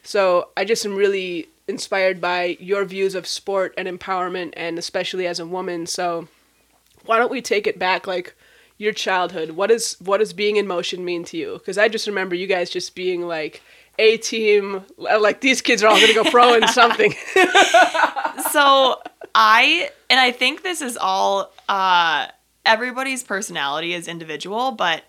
So 0.03 0.49
i 0.57 0.65
just 0.65 0.85
am 0.85 0.95
really 0.95 1.47
inspired 1.67 2.19
by 2.19 2.57
your 2.59 2.85
views 2.85 3.15
of 3.15 3.27
sport 3.27 3.73
and 3.77 3.87
empowerment 3.87 4.53
and 4.57 4.77
especially 4.77 5.27
as 5.27 5.39
a 5.39 5.45
woman. 5.45 5.87
So 5.87 6.27
why 7.05 7.17
don't 7.17 7.31
we 7.31 7.41
take 7.41 7.67
it 7.67 7.79
back 7.79 8.07
like 8.07 8.35
your 8.77 8.93
childhood? 8.93 9.51
What 9.51 9.71
is 9.71 9.95
what 9.99 10.17
does 10.17 10.33
being 10.33 10.57
in 10.57 10.67
motion 10.67 11.03
mean 11.05 11.23
to 11.25 11.37
you? 11.37 11.53
Because 11.53 11.77
i 11.77 11.87
just 11.87 12.07
remember 12.07 12.35
you 12.35 12.47
guys 12.47 12.69
just 12.69 12.95
being 12.95 13.27
like 13.27 13.61
a 13.99 14.17
team 14.17 14.83
like 14.97 15.41
these 15.41 15.61
kids 15.61 15.83
are 15.83 15.87
all 15.87 15.99
gonna 15.99 16.13
go 16.13 16.23
pro 16.23 16.53
in 16.53 16.67
something. 16.79 17.13
So 18.51 19.01
I 19.35 19.89
and 20.09 20.19
I 20.19 20.31
think 20.31 20.63
this 20.63 20.81
is 20.81 20.97
all 20.97 21.51
uh 21.69 22.27
everybody's 22.65 23.23
personality 23.23 23.93
is 23.93 24.07
individual, 24.07 24.71
but 24.71 25.03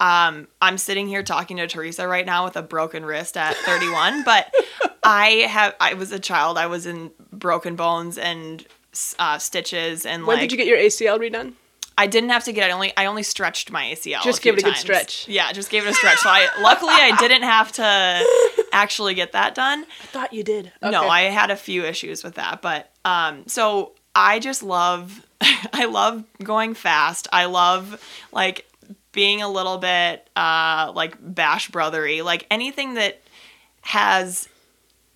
um 0.00 0.48
I'm 0.60 0.78
sitting 0.78 1.08
here 1.08 1.22
talking 1.22 1.56
to 1.58 1.66
Teresa 1.66 2.06
right 2.06 2.26
now 2.26 2.44
with 2.44 2.56
a 2.56 2.62
broken 2.62 3.04
wrist 3.04 3.36
at 3.36 3.54
31, 3.56 4.22
but 4.24 4.52
I 5.02 5.46
have 5.48 5.74
I 5.80 5.94
was 5.94 6.12
a 6.12 6.18
child, 6.18 6.58
I 6.58 6.66
was 6.66 6.86
in 6.86 7.10
broken 7.32 7.76
bones 7.76 8.18
and 8.18 8.66
uh, 9.18 9.38
stitches 9.38 10.04
and 10.04 10.26
when 10.26 10.38
like 10.38 10.48
did 10.48 10.52
you 10.52 10.58
get 10.58 10.66
your 10.66 10.78
acl 10.78 11.20
redone 11.20 11.52
I 11.98 12.06
didn't 12.06 12.30
have 12.30 12.44
to 12.44 12.52
get 12.52 12.68
it. 12.68 12.70
I 12.70 12.74
only 12.74 12.96
I 12.96 13.06
only 13.06 13.24
stretched 13.24 13.72
my 13.72 13.86
ACL. 13.86 14.22
Just 14.22 14.38
a 14.38 14.42
give 14.42 14.54
it 14.54 14.60
a 14.60 14.62
good 14.62 14.76
stretch. 14.76 15.26
Yeah, 15.26 15.50
just 15.52 15.68
gave 15.68 15.84
it 15.84 15.90
a 15.90 15.94
stretch. 15.94 16.18
So 16.18 16.28
I 16.28 16.48
luckily 16.60 16.92
I 16.92 17.16
didn't 17.18 17.42
have 17.42 17.72
to 17.72 18.24
actually 18.72 19.14
get 19.14 19.32
that 19.32 19.56
done. 19.56 19.84
I 20.00 20.06
thought 20.06 20.32
you 20.32 20.44
did. 20.44 20.70
No, 20.80 21.08
I 21.08 21.22
had 21.22 21.50
a 21.50 21.56
few 21.56 21.84
issues 21.84 22.22
with 22.22 22.36
that, 22.36 22.62
but 22.62 22.92
um, 23.08 23.46
so 23.46 23.92
I 24.14 24.38
just 24.38 24.62
love, 24.62 25.24
I 25.40 25.86
love 25.86 26.24
going 26.42 26.74
fast. 26.74 27.28
I 27.32 27.46
love 27.46 28.02
like 28.32 28.66
being 29.12 29.42
a 29.42 29.48
little 29.48 29.78
bit 29.78 30.28
uh, 30.36 30.92
like 30.94 31.16
bash 31.20 31.70
brothery, 31.70 32.22
like 32.24 32.46
anything 32.50 32.94
that 32.94 33.20
has 33.82 34.48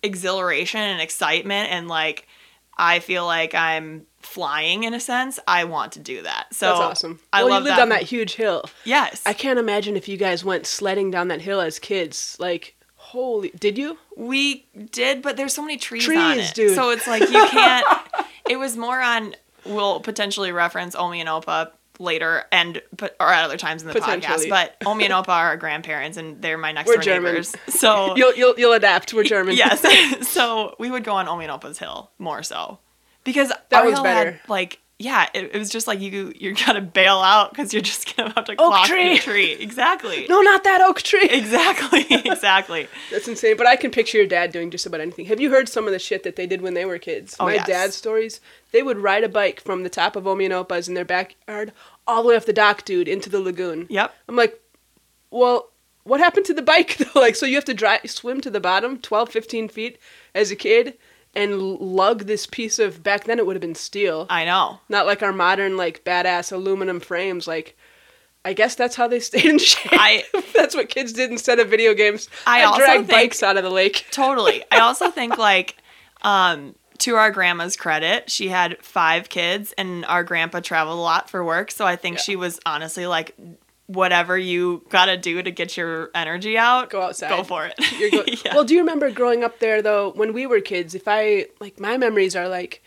exhilaration 0.01 0.81
and 0.81 1.01
excitement 1.01 1.71
and 1.71 1.87
like 1.87 2.27
I 2.75 2.99
feel 2.99 3.25
like 3.25 3.53
I'm 3.53 4.07
flying 4.19 4.83
in 4.83 4.93
a 4.93 4.99
sense. 4.99 5.39
I 5.47 5.65
want 5.65 5.91
to 5.93 5.99
do 5.99 6.23
that. 6.23 6.53
So 6.53 6.67
That's 6.67 6.79
awesome. 6.79 7.19
I 7.31 7.43
well, 7.43 7.51
love 7.51 7.61
you 7.61 7.65
lived 7.65 7.77
that. 7.77 7.83
on 7.83 7.89
that 7.89 8.01
huge 8.03 8.33
hill. 8.33 8.63
Yes, 8.83 9.21
I 9.25 9.33
can't 9.33 9.59
imagine 9.59 9.95
if 9.95 10.07
you 10.07 10.17
guys 10.17 10.43
went 10.43 10.65
sledding 10.65 11.11
down 11.11 11.27
that 11.27 11.41
hill 11.41 11.61
as 11.61 11.77
kids. 11.77 12.35
Like, 12.39 12.75
holy, 12.95 13.49
did 13.51 13.77
you? 13.77 13.99
We 14.17 14.67
did, 14.91 15.21
but 15.21 15.37
there's 15.37 15.53
so 15.53 15.61
many 15.61 15.77
trees, 15.77 16.07
on 16.07 16.35
Trees, 16.35 16.49
it. 16.51 16.55
dude. 16.55 16.75
So 16.75 16.89
it's 16.91 17.07
like 17.07 17.21
you 17.21 17.47
can't. 17.47 17.85
it 18.49 18.57
was 18.57 18.77
more 18.77 19.01
on. 19.01 19.35
We'll 19.65 20.01
potentially 20.01 20.51
reference 20.51 20.93
Omi 20.95 21.19
and 21.21 21.29
Opa 21.29 21.71
later, 21.99 22.43
and 22.51 22.81
but 22.97 23.15
or 23.19 23.29
at 23.29 23.45
other 23.45 23.57
times 23.57 23.81
in 23.81 23.87
the 23.87 23.93
podcast. 23.95 24.49
But 24.49 24.75
Omi 24.85 25.05
and 25.05 25.13
Opa 25.13 25.29
are 25.29 25.47
our 25.47 25.57
grandparents, 25.57 26.17
and 26.17 26.41
they're 26.41 26.57
my 26.57 26.71
next 26.73 26.87
We're 26.87 26.95
door 26.95 27.03
German. 27.03 27.31
neighbors. 27.33 27.55
So 27.69 28.13
You'll 28.17 28.33
you'll 28.35 28.55
you'll 28.57 28.73
adapt. 28.73 29.13
We're 29.13 29.23
German. 29.23 29.55
yes, 29.55 30.27
so 30.27 30.75
we 30.79 30.91
would 30.91 31.03
go 31.03 31.13
on 31.13 31.27
Omi 31.27 31.45
and 31.45 31.51
Opa's 31.51 31.77
hill 31.79 32.11
more 32.19 32.43
so 32.43 32.79
because 33.23 33.49
That 33.69 33.81
our 33.81 33.85
was 33.85 33.93
hill 33.95 34.03
better. 34.03 34.31
Had, 34.31 34.49
like 34.49 34.79
yeah, 35.03 35.27
it, 35.33 35.51
it 35.53 35.59
was 35.59 35.69
just 35.69 35.85
like 35.85 35.99
you 35.99 36.31
you 36.35 36.53
gotta 36.55 36.79
bail 36.81 37.17
out 37.19 37.51
because 37.51 37.73
you're 37.73 37.81
just 37.81 38.15
gonna 38.15 38.33
have 38.35 38.45
to 38.45 38.53
Oak 38.53 38.57
clock 38.57 38.87
tree. 38.87 39.15
the 39.15 39.19
tree. 39.19 39.51
Exactly. 39.51 40.25
No, 40.29 40.41
not 40.41 40.63
that 40.63 40.81
oak 40.81 41.01
tree. 41.01 41.27
Exactly. 41.29 42.05
Exactly. 42.33 42.87
That's 43.11 43.27
insane. 43.27 43.57
But 43.57 43.67
I 43.67 43.75
can 43.75 43.91
picture 43.91 44.17
your 44.17 44.27
dad 44.27 44.51
doing 44.51 44.71
just 44.71 44.85
about 44.85 45.01
anything. 45.01 45.25
Have 45.25 45.39
you 45.39 45.49
heard 45.49 45.67
some 45.69 45.85
of 45.87 45.93
the 45.93 45.99
shit 45.99 46.23
that 46.23 46.35
they 46.35 46.47
did 46.47 46.61
when 46.61 46.73
they 46.73 46.85
were 46.85 46.97
kids? 46.97 47.35
Oh, 47.39 47.45
My 47.45 47.55
yes. 47.55 47.67
dad's 47.67 47.95
stories. 47.95 48.39
They 48.71 48.81
would 48.81 48.97
ride 48.97 49.23
a 49.23 49.29
bike 49.29 49.59
from 49.61 49.83
the 49.83 49.89
top 49.89 50.15
of 50.15 50.25
Omi 50.25 50.45
in 50.45 50.93
their 50.93 51.05
backyard 51.05 51.73
all 52.07 52.23
the 52.23 52.29
way 52.29 52.35
off 52.35 52.45
the 52.45 52.53
dock, 52.53 52.85
dude, 52.85 53.07
into 53.07 53.29
the 53.29 53.39
lagoon. 53.39 53.87
Yep. 53.89 54.13
I'm 54.27 54.35
like, 54.35 54.59
well, 55.31 55.69
what 56.03 56.19
happened 56.19 56.45
to 56.47 56.53
the 56.53 56.61
bike 56.61 56.97
though? 57.13 57.19
Like, 57.19 57.35
so 57.35 57.45
you 57.45 57.55
have 57.55 57.65
to 57.65 57.73
dry, 57.73 57.99
swim 58.05 58.41
to 58.41 58.49
the 58.49 58.59
bottom, 58.59 58.97
12, 58.99 59.29
15 59.29 59.69
feet 59.69 59.99
as 60.35 60.51
a 60.51 60.55
kid, 60.55 60.97
and 61.33 61.59
lug 61.61 62.25
this 62.25 62.45
piece 62.45 62.79
of. 62.79 63.01
Back 63.03 63.23
then, 63.25 63.39
it 63.39 63.45
would 63.45 63.55
have 63.55 63.61
been 63.61 63.75
steel, 63.75 64.27
I 64.29 64.45
know. 64.45 64.79
not 64.89 65.05
like 65.05 65.21
our 65.23 65.33
modern 65.33 65.77
like 65.77 66.03
badass 66.03 66.51
aluminum 66.51 66.99
frames. 66.99 67.47
Like, 67.47 67.77
I 68.45 68.53
guess 68.53 68.75
that's 68.75 68.95
how 68.95 69.07
they 69.07 69.19
stayed 69.29 69.45
in 69.45 69.59
shape. 69.59 69.91
I- 69.93 70.23
that's 70.53 70.75
what 70.75 70.89
kids 70.89 71.13
did 71.13 71.31
instead 71.31 71.59
of 71.59 71.69
video 71.69 71.93
games. 71.93 72.29
I 72.45 72.63
also 72.63 72.79
drag 72.79 73.07
bikes 73.07 73.41
out 73.43 73.57
of 73.57 73.63
the 73.63 73.69
lake. 73.71 74.05
Totally. 74.11 74.63
I 74.71 74.79
also 74.79 75.09
think 75.11 75.37
like 75.37 75.77
um 76.21 76.75
to 76.99 77.15
our 77.15 77.31
grandma's 77.31 77.75
credit, 77.75 78.29
she 78.29 78.47
had 78.47 78.77
five 78.81 79.27
kids 79.27 79.73
and 79.77 80.05
our 80.05 80.23
grandpa 80.23 80.61
traveled 80.61 80.97
a 80.97 81.01
lot 81.01 81.29
for 81.29 81.43
work, 81.43 81.69
so 81.71 81.85
I 81.85 81.95
think 81.97 82.17
she 82.19 82.35
was 82.37 82.59
honestly 82.65 83.07
like 83.07 83.35
whatever 83.87 84.37
you 84.37 84.85
got 84.89 85.05
to 85.05 85.17
do 85.17 85.41
to 85.43 85.51
get 85.51 85.75
your 85.77 86.09
energy 86.15 86.57
out, 86.57 86.89
Go 86.89 87.01
outside. 87.01 87.29
Go 87.29 87.43
for 87.43 87.65
it. 87.65 87.73
You're 87.99 88.09
go- 88.11 88.23
Yeah. 88.45 88.55
Well, 88.55 88.63
do 88.63 88.73
you 88.73 88.79
remember 88.79 89.11
growing 89.11 89.43
up 89.43 89.59
there 89.59 89.81
though? 89.81 90.11
When 90.11 90.33
we 90.33 90.45
were 90.47 90.61
kids, 90.61 90.95
if 90.95 91.03
I 91.07 91.47
like 91.59 91.79
my 91.79 91.97
memories 91.97 92.35
are 92.35 92.47
like, 92.47 92.81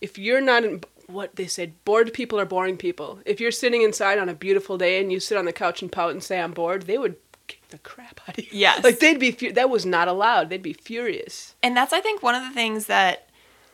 if 0.00 0.18
you're 0.18 0.40
not 0.40 0.64
in 0.64 0.82
what 1.08 1.36
they 1.36 1.46
said, 1.46 1.72
bored 1.84 2.12
people 2.12 2.38
are 2.38 2.44
boring 2.44 2.76
people. 2.76 3.20
If 3.26 3.40
you're 3.40 3.50
sitting 3.50 3.82
inside 3.82 4.18
on 4.18 4.28
a 4.28 4.34
beautiful 4.34 4.76
day 4.78 5.00
and 5.00 5.10
you 5.12 5.20
sit 5.20 5.36
on 5.38 5.44
the 5.46 5.52
couch 5.52 5.82
and 5.82 5.90
pout 5.90 6.10
and 6.12 6.22
say 6.22 6.40
I'm 6.40 6.52
bored, 6.52 6.82
they 6.82 6.98
would 6.98 7.16
kick 7.48 7.62
the 7.68 7.78
crap 7.78 8.20
out 8.28 8.38
of 8.38 8.44
you. 8.44 8.50
Yes. 8.52 8.82
like 8.84 8.98
they'd 9.00 9.18
be 9.20 9.30
fu- 9.32 9.52
that 9.52 9.70
was 9.70 9.84
not 9.86 10.08
allowed. 10.08 10.48
They'd 10.50 10.62
be 10.62 10.72
furious. 10.72 11.54
and 11.62 11.76
that's 11.76 11.92
I 11.92 12.00
think 12.00 12.22
one 12.22 12.34
of 12.36 12.42
the 12.42 12.50
things 12.54 12.86
that 12.86 13.28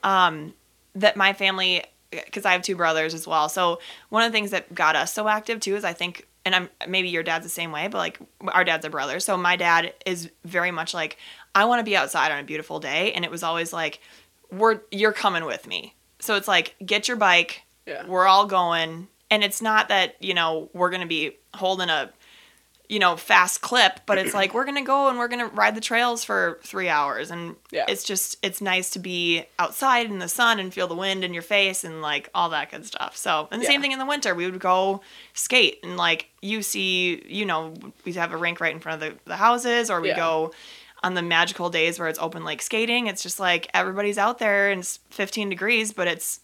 um 0.04 0.54
that 0.94 1.16
my 1.16 1.32
family 1.32 1.84
because 2.10 2.44
I 2.44 2.52
have 2.52 2.60
two 2.62 2.76
brothers 2.76 3.14
as 3.14 3.26
well. 3.26 3.48
So 3.48 3.78
one 4.10 4.22
of 4.22 4.30
the 4.30 4.36
things 4.36 4.50
that 4.50 4.74
got 4.74 4.96
us 4.96 5.12
so 5.12 5.28
active 5.28 5.60
too 5.60 5.76
is 5.76 5.84
I 5.84 5.94
think 5.94 6.26
and 6.44 6.54
I'm 6.54 6.68
maybe 6.88 7.08
your 7.08 7.22
dad's 7.22 7.44
the 7.44 7.50
same 7.50 7.72
way, 7.72 7.88
but 7.88 7.98
like 7.98 8.18
our 8.48 8.64
dad's 8.64 8.84
a 8.84 8.90
brother. 8.90 9.20
So 9.20 9.36
my 9.36 9.56
dad 9.56 9.94
is 10.06 10.30
very 10.44 10.70
much 10.70 10.94
like 10.94 11.16
I 11.54 11.64
want 11.64 11.80
to 11.80 11.84
be 11.84 11.96
outside 11.96 12.32
on 12.32 12.38
a 12.38 12.44
beautiful 12.44 12.80
day 12.80 13.12
and 13.12 13.24
it 13.24 13.30
was 13.30 13.42
always 13.42 13.72
like 13.72 14.00
we're 14.50 14.80
you're 14.90 15.12
coming 15.12 15.44
with 15.44 15.66
me. 15.66 15.94
So 16.18 16.36
it's 16.36 16.48
like 16.48 16.74
get 16.84 17.08
your 17.08 17.16
bike. 17.16 17.62
Yeah. 17.86 18.06
We're 18.06 18.26
all 18.26 18.46
going 18.46 19.08
and 19.30 19.42
it's 19.42 19.62
not 19.62 19.88
that, 19.88 20.16
you 20.20 20.34
know, 20.34 20.68
we're 20.72 20.90
going 20.90 21.00
to 21.00 21.06
be 21.06 21.36
holding 21.54 21.88
a 21.88 22.12
you 22.88 22.98
know, 22.98 23.16
fast 23.16 23.62
clip, 23.62 24.00
but 24.06 24.18
it's 24.18 24.34
like 24.34 24.52
we're 24.54 24.64
gonna 24.64 24.82
go 24.84 25.08
and 25.08 25.18
we're 25.18 25.28
gonna 25.28 25.46
ride 25.46 25.74
the 25.74 25.80
trails 25.80 26.24
for 26.24 26.60
three 26.62 26.88
hours, 26.88 27.30
and 27.30 27.56
Yeah. 27.70 27.84
it's 27.88 28.04
just 28.04 28.36
it's 28.42 28.60
nice 28.60 28.90
to 28.90 28.98
be 28.98 29.44
outside 29.58 30.06
in 30.06 30.18
the 30.18 30.28
sun 30.28 30.58
and 30.58 30.72
feel 30.74 30.86
the 30.88 30.94
wind 30.94 31.24
in 31.24 31.32
your 31.32 31.42
face 31.42 31.84
and 31.84 32.02
like 32.02 32.28
all 32.34 32.50
that 32.50 32.70
good 32.70 32.84
stuff. 32.84 33.16
So, 33.16 33.48
and 33.50 33.62
the 33.62 33.66
same 33.66 33.80
thing 33.80 33.92
in 33.92 33.98
the 33.98 34.06
winter, 34.06 34.34
we 34.34 34.44
would 34.50 34.60
go 34.60 35.00
skate 35.32 35.78
and 35.82 35.96
like 35.96 36.28
you 36.42 36.62
see, 36.62 37.22
you 37.26 37.46
know, 37.46 37.72
we 38.04 38.12
have 38.14 38.32
a 38.32 38.36
rink 38.36 38.60
right 38.60 38.74
in 38.74 38.80
front 38.80 39.02
of 39.02 39.10
the, 39.14 39.18
the 39.24 39.36
houses, 39.36 39.90
or 39.90 40.00
we 40.00 40.08
Yeah. 40.08 40.16
go 40.16 40.52
on 41.04 41.14
the 41.14 41.22
magical 41.22 41.68
days 41.70 41.98
where 41.98 42.08
it's 42.08 42.18
open 42.18 42.44
lake 42.44 42.62
skating. 42.62 43.06
It's 43.08 43.22
just 43.22 43.40
like 43.40 43.68
everybody's 43.74 44.18
out 44.18 44.38
there 44.38 44.70
and 44.70 44.80
it's 44.80 44.98
15 45.10 45.48
degrees, 45.48 45.92
but 45.92 46.06
it's 46.06 46.40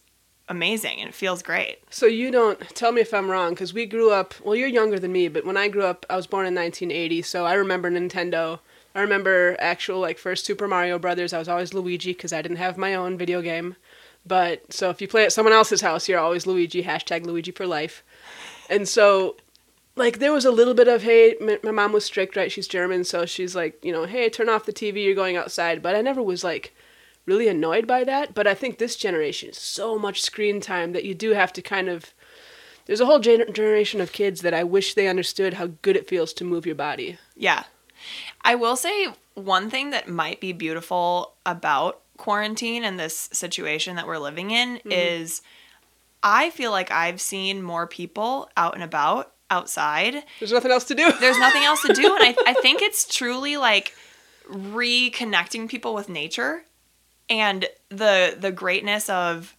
amazing 0.49 0.99
and 0.99 1.09
it 1.09 1.15
feels 1.15 1.41
great. 1.41 1.79
So 1.89 2.05
you 2.05 2.31
don't 2.31 2.59
tell 2.75 2.91
me 2.91 3.01
if 3.01 3.13
I'm 3.13 3.29
wrong 3.29 3.51
because 3.51 3.73
we 3.73 3.85
grew 3.85 4.11
up. 4.11 4.33
Well, 4.43 4.55
you're 4.55 4.67
younger 4.67 4.99
than 4.99 5.11
me, 5.11 5.27
but 5.27 5.45
when 5.45 5.57
I 5.57 5.67
grew 5.67 5.83
up, 5.83 6.05
I 6.09 6.15
was 6.15 6.27
born 6.27 6.45
in 6.45 6.55
1980, 6.55 7.21
so 7.21 7.45
I 7.45 7.53
remember 7.53 7.89
Nintendo. 7.89 8.59
I 8.95 9.01
remember 9.01 9.55
actual 9.59 9.99
like 9.99 10.17
first 10.17 10.45
Super 10.45 10.67
Mario 10.67 10.99
Brothers. 10.99 11.31
I 11.31 11.39
was 11.39 11.47
always 11.47 11.73
Luigi 11.73 12.11
because 12.11 12.33
I 12.33 12.41
didn't 12.41 12.57
have 12.57 12.77
my 12.77 12.95
own 12.95 13.17
video 13.17 13.41
game. 13.41 13.75
But 14.25 14.73
so 14.73 14.89
if 14.89 15.01
you 15.01 15.07
play 15.07 15.23
at 15.25 15.33
someone 15.33 15.53
else's 15.53 15.81
house, 15.81 16.09
you're 16.09 16.19
always 16.19 16.45
Luigi. 16.45 16.83
Hashtag 16.83 17.25
Luigi 17.25 17.51
for 17.51 17.65
life. 17.65 18.03
And 18.69 18.87
so, 18.87 19.37
like, 19.95 20.19
there 20.19 20.33
was 20.33 20.45
a 20.45 20.51
little 20.51 20.73
bit 20.73 20.87
of 20.87 21.03
hey, 21.03 21.35
my 21.63 21.71
mom 21.71 21.93
was 21.93 22.05
strict, 22.05 22.35
right? 22.35 22.51
She's 22.51 22.67
German, 22.67 23.03
so 23.03 23.25
she's 23.25 23.55
like, 23.55 23.83
you 23.83 23.91
know, 23.91 24.05
hey, 24.05 24.29
turn 24.29 24.49
off 24.49 24.65
the 24.65 24.73
TV. 24.73 25.05
You're 25.05 25.15
going 25.15 25.37
outside. 25.37 25.81
But 25.81 25.95
I 25.95 26.01
never 26.01 26.21
was 26.21 26.43
like 26.43 26.75
really 27.29 27.47
annoyed 27.47 27.85
by 27.85 28.03
that. 28.03 28.33
But 28.33 28.47
I 28.47 28.55
think 28.55 28.77
this 28.77 28.95
generation 28.95 29.49
is 29.49 29.57
so 29.57 29.97
much 29.99 30.21
screen 30.21 30.59
time 30.59 30.93
that 30.93 31.05
you 31.05 31.13
do 31.13 31.31
have 31.31 31.53
to 31.53 31.61
kind 31.61 31.87
of. 31.87 32.13
There's 32.85 32.99
a 32.99 33.05
whole 33.05 33.19
gener- 33.19 33.53
generation 33.53 34.01
of 34.01 34.11
kids 34.11 34.41
that 34.41 34.53
I 34.53 34.63
wish 34.63 34.95
they 34.95 35.07
understood 35.07 35.53
how 35.53 35.67
good 35.83 35.95
it 35.95 36.09
feels 36.09 36.33
to 36.33 36.43
move 36.43 36.65
your 36.65 36.73
body. 36.73 37.19
Yeah. 37.35 37.65
I 38.41 38.55
will 38.55 38.75
say 38.75 39.09
one 39.35 39.69
thing 39.69 39.91
that 39.91 40.07
might 40.07 40.41
be 40.41 40.53
beautiful 40.53 41.33
about 41.45 42.01
quarantine 42.17 42.83
and 42.83 42.99
this 42.99 43.29
situation 43.31 43.95
that 43.95 44.07
we're 44.07 44.17
living 44.17 44.49
in 44.49 44.77
mm-hmm. 44.77 44.91
is 44.91 45.43
I 46.23 46.49
feel 46.49 46.71
like 46.71 46.89
I've 46.89 47.21
seen 47.21 47.61
more 47.61 47.85
people 47.85 48.49
out 48.57 48.73
and 48.73 48.83
about 48.83 49.33
outside. 49.51 50.23
There's 50.39 50.51
nothing 50.51 50.71
else 50.71 50.85
to 50.85 50.95
do. 50.95 51.11
There's 51.19 51.39
nothing 51.39 51.63
else 51.63 51.83
to 51.83 51.93
do. 51.93 52.15
And 52.15 52.23
I, 52.23 52.35
I 52.47 52.53
think 52.61 52.81
it's 52.81 53.07
truly 53.07 53.55
like 53.57 53.93
reconnecting 54.49 55.69
people 55.69 55.93
with 55.93 56.09
nature 56.09 56.63
and 57.29 57.67
the 57.89 58.35
the 58.39 58.51
greatness 58.51 59.09
of 59.09 59.55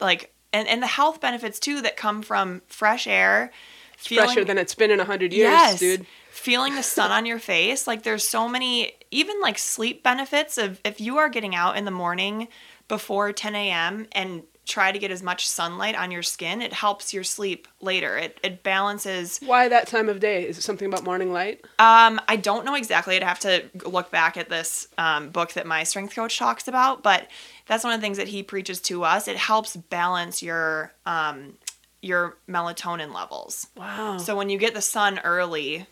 like 0.00 0.32
and, 0.52 0.68
and 0.68 0.82
the 0.82 0.86
health 0.86 1.20
benefits 1.20 1.58
too 1.58 1.80
that 1.82 1.96
come 1.96 2.22
from 2.22 2.62
fresh 2.66 3.06
air. 3.06 3.52
It's 3.94 4.06
fresher 4.06 4.44
than 4.44 4.58
it's 4.58 4.74
been 4.74 4.90
in 4.90 5.00
a 5.00 5.04
hundred 5.04 5.32
years, 5.32 5.50
yes, 5.50 5.78
dude. 5.78 6.06
Feeling 6.30 6.74
the 6.74 6.82
sun 6.82 7.12
on 7.12 7.24
your 7.24 7.38
face, 7.38 7.86
like 7.86 8.02
there's 8.02 8.28
so 8.28 8.48
many, 8.48 8.92
even 9.10 9.40
like 9.40 9.58
sleep 9.58 10.02
benefits 10.02 10.58
of 10.58 10.80
if 10.84 11.00
you 11.00 11.18
are 11.18 11.28
getting 11.28 11.54
out 11.54 11.76
in 11.76 11.84
the 11.84 11.90
morning 11.90 12.48
before 12.88 13.32
10 13.32 13.54
a.m. 13.54 14.06
and 14.12 14.42
try 14.66 14.92
to 14.92 14.98
get 14.98 15.10
as 15.10 15.22
much 15.22 15.48
sunlight 15.48 15.96
on 15.96 16.10
your 16.10 16.22
skin, 16.22 16.62
it 16.62 16.72
helps 16.72 17.12
your 17.12 17.24
sleep 17.24 17.66
later. 17.80 18.16
It 18.16 18.38
it 18.42 18.62
balances. 18.62 19.40
Why 19.44 19.68
that 19.68 19.86
time 19.86 20.08
of 20.08 20.20
day? 20.20 20.46
Is 20.46 20.58
it 20.58 20.62
something 20.62 20.86
about 20.86 21.04
morning 21.04 21.32
light? 21.32 21.64
Um, 21.78 22.20
I 22.28 22.36
don't 22.36 22.64
know 22.64 22.74
exactly. 22.74 23.16
I'd 23.16 23.22
have 23.22 23.40
to 23.40 23.64
look 23.84 24.10
back 24.10 24.36
at 24.36 24.48
this 24.48 24.88
um, 24.98 25.30
book 25.30 25.54
that 25.54 25.66
my 25.66 25.82
strength 25.82 26.14
coach 26.14 26.38
talks 26.38 26.68
about, 26.68 27.02
but 27.02 27.28
that's 27.66 27.84
one 27.84 27.92
of 27.92 28.00
the 28.00 28.04
things 28.04 28.18
that 28.18 28.28
he 28.28 28.42
preaches 28.42 28.80
to 28.82 29.04
us. 29.04 29.28
It 29.28 29.36
helps 29.36 29.76
balance 29.76 30.42
your 30.42 30.92
um, 31.06 31.54
your 32.00 32.36
melatonin 32.48 33.12
levels. 33.12 33.68
Wow. 33.76 34.18
So 34.18 34.36
when 34.36 34.50
you 34.50 34.58
get 34.58 34.74
the 34.74 34.82
sun 34.82 35.20
early, 35.20 35.86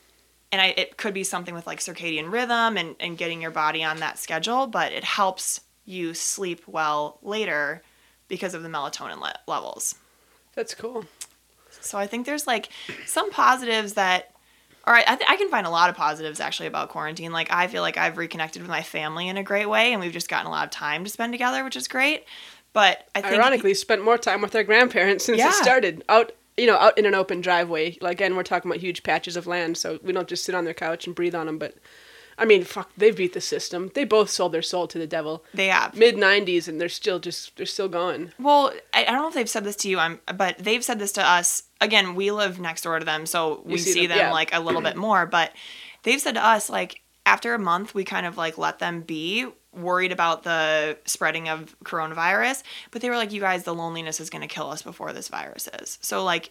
and 0.52 0.60
I, 0.60 0.74
it 0.76 0.96
could 0.96 1.14
be 1.14 1.24
something 1.24 1.54
with 1.54 1.66
like 1.66 1.80
circadian 1.80 2.32
rhythm 2.32 2.76
and, 2.76 2.96
and 3.00 3.18
getting 3.18 3.42
your 3.42 3.52
body 3.52 3.82
on 3.82 3.98
that 3.98 4.18
schedule, 4.18 4.66
but 4.66 4.92
it 4.92 5.04
helps 5.04 5.60
you 5.84 6.14
sleep 6.14 6.62
well 6.66 7.18
later 7.22 7.82
because 8.30 8.54
of 8.54 8.62
the 8.62 8.68
melatonin 8.70 9.20
le- 9.20 9.38
levels. 9.46 9.96
That's 10.54 10.74
cool. 10.74 11.04
So 11.82 11.98
I 11.98 12.06
think 12.06 12.24
there's 12.24 12.46
like 12.46 12.70
some 13.06 13.30
positives 13.30 13.92
that, 13.94 14.32
all 14.86 14.94
right, 14.94 15.04
I, 15.06 15.16
th- 15.16 15.28
I 15.30 15.36
can 15.36 15.50
find 15.50 15.66
a 15.66 15.70
lot 15.70 15.90
of 15.90 15.96
positives 15.96 16.40
actually 16.40 16.66
about 16.66 16.88
quarantine. 16.88 17.32
Like 17.32 17.52
I 17.52 17.66
feel 17.66 17.82
like 17.82 17.96
I've 17.98 18.16
reconnected 18.16 18.62
with 18.62 18.70
my 18.70 18.82
family 18.82 19.28
in 19.28 19.36
a 19.36 19.42
great 19.42 19.68
way, 19.68 19.92
and 19.92 20.00
we've 20.00 20.12
just 20.12 20.28
gotten 20.30 20.46
a 20.46 20.50
lot 20.50 20.64
of 20.64 20.70
time 20.70 21.04
to 21.04 21.10
spend 21.10 21.32
together, 21.32 21.62
which 21.64 21.76
is 21.76 21.86
great. 21.88 22.24
But 22.72 23.06
I 23.14 23.20
think 23.20 23.34
Ironically, 23.34 23.74
spent 23.74 24.02
more 24.04 24.16
time 24.18 24.40
with 24.40 24.54
our 24.54 24.62
grandparents 24.64 25.24
since 25.24 25.38
Yeah. 25.38 25.48
it 25.48 25.54
started. 25.54 26.04
Out, 26.08 26.32
you 26.56 26.66
know, 26.66 26.76
out 26.76 26.96
in 26.98 27.04
an 27.06 27.14
open 27.14 27.40
driveway. 27.40 27.98
Like, 28.00 28.12
Again, 28.18 28.36
we're 28.36 28.42
talking 28.44 28.70
about 28.70 28.80
huge 28.80 29.02
patches 29.02 29.36
of 29.36 29.46
land, 29.46 29.76
so 29.76 29.98
we 30.02 30.12
don't 30.12 30.28
just 30.28 30.44
sit 30.44 30.54
on 30.54 30.64
their 30.64 30.74
couch 30.74 31.06
and 31.06 31.14
breathe 31.16 31.34
on 31.34 31.46
them. 31.46 31.58
But 31.58 31.74
I 32.40 32.46
mean, 32.46 32.64
fuck, 32.64 32.90
they 32.96 33.10
beat 33.10 33.34
the 33.34 33.40
system. 33.40 33.90
They 33.94 34.04
both 34.04 34.30
sold 34.30 34.52
their 34.52 34.62
soul 34.62 34.88
to 34.88 34.98
the 34.98 35.06
devil. 35.06 35.44
They 35.52 35.66
have. 35.66 35.94
Mid 35.94 36.16
'90s, 36.16 36.66
and 36.66 36.80
they're 36.80 36.88
still 36.88 37.18
just 37.18 37.54
they're 37.56 37.66
still 37.66 37.88
going. 37.88 38.32
Well, 38.38 38.72
I, 38.94 39.02
I 39.02 39.12
don't 39.12 39.22
know 39.22 39.28
if 39.28 39.34
they've 39.34 39.48
said 39.48 39.64
this 39.64 39.76
to 39.76 39.88
you, 39.90 39.98
I'm, 39.98 40.20
but 40.34 40.58
they've 40.58 40.82
said 40.82 40.98
this 40.98 41.12
to 41.12 41.22
us. 41.22 41.64
Again, 41.82 42.14
we 42.14 42.30
live 42.30 42.58
next 42.58 42.82
door 42.82 42.98
to 42.98 43.04
them, 43.04 43.26
so 43.26 43.62
we 43.66 43.76
see 43.76 43.92
see, 43.92 44.06
them, 44.06 44.16
them, 44.16 44.26
yeah. 44.28 44.32
like 44.32 44.54
a 44.54 44.60
little 44.60 44.80
bit 44.80 44.96
more. 44.96 45.26
But 45.26 45.52
they've 46.02 46.20
said 46.20 46.34
to 46.34 46.44
us, 46.44 46.70
like 46.70 47.02
after 47.26 47.54
a 47.54 47.58
month, 47.58 47.94
we 47.94 48.04
kind 48.04 48.24
of 48.24 48.38
like 48.38 48.56
let 48.56 48.78
them 48.78 49.02
be 49.02 49.46
worried 49.72 50.10
about 50.10 50.42
the 50.42 50.98
spreading 51.04 51.48
of 51.48 51.76
coronavirus. 51.84 52.62
But 52.90 53.02
they 53.02 53.10
were 53.10 53.16
like, 53.16 53.32
"You 53.32 53.40
guys, 53.40 53.64
the 53.64 53.74
loneliness 53.74 54.18
is 54.18 54.30
going 54.30 54.42
to 54.42 54.48
kill 54.48 54.70
us 54.70 54.82
before 54.82 55.12
this 55.12 55.28
virus 55.28 55.68
is." 55.80 55.98
So 56.00 56.24
like, 56.24 56.50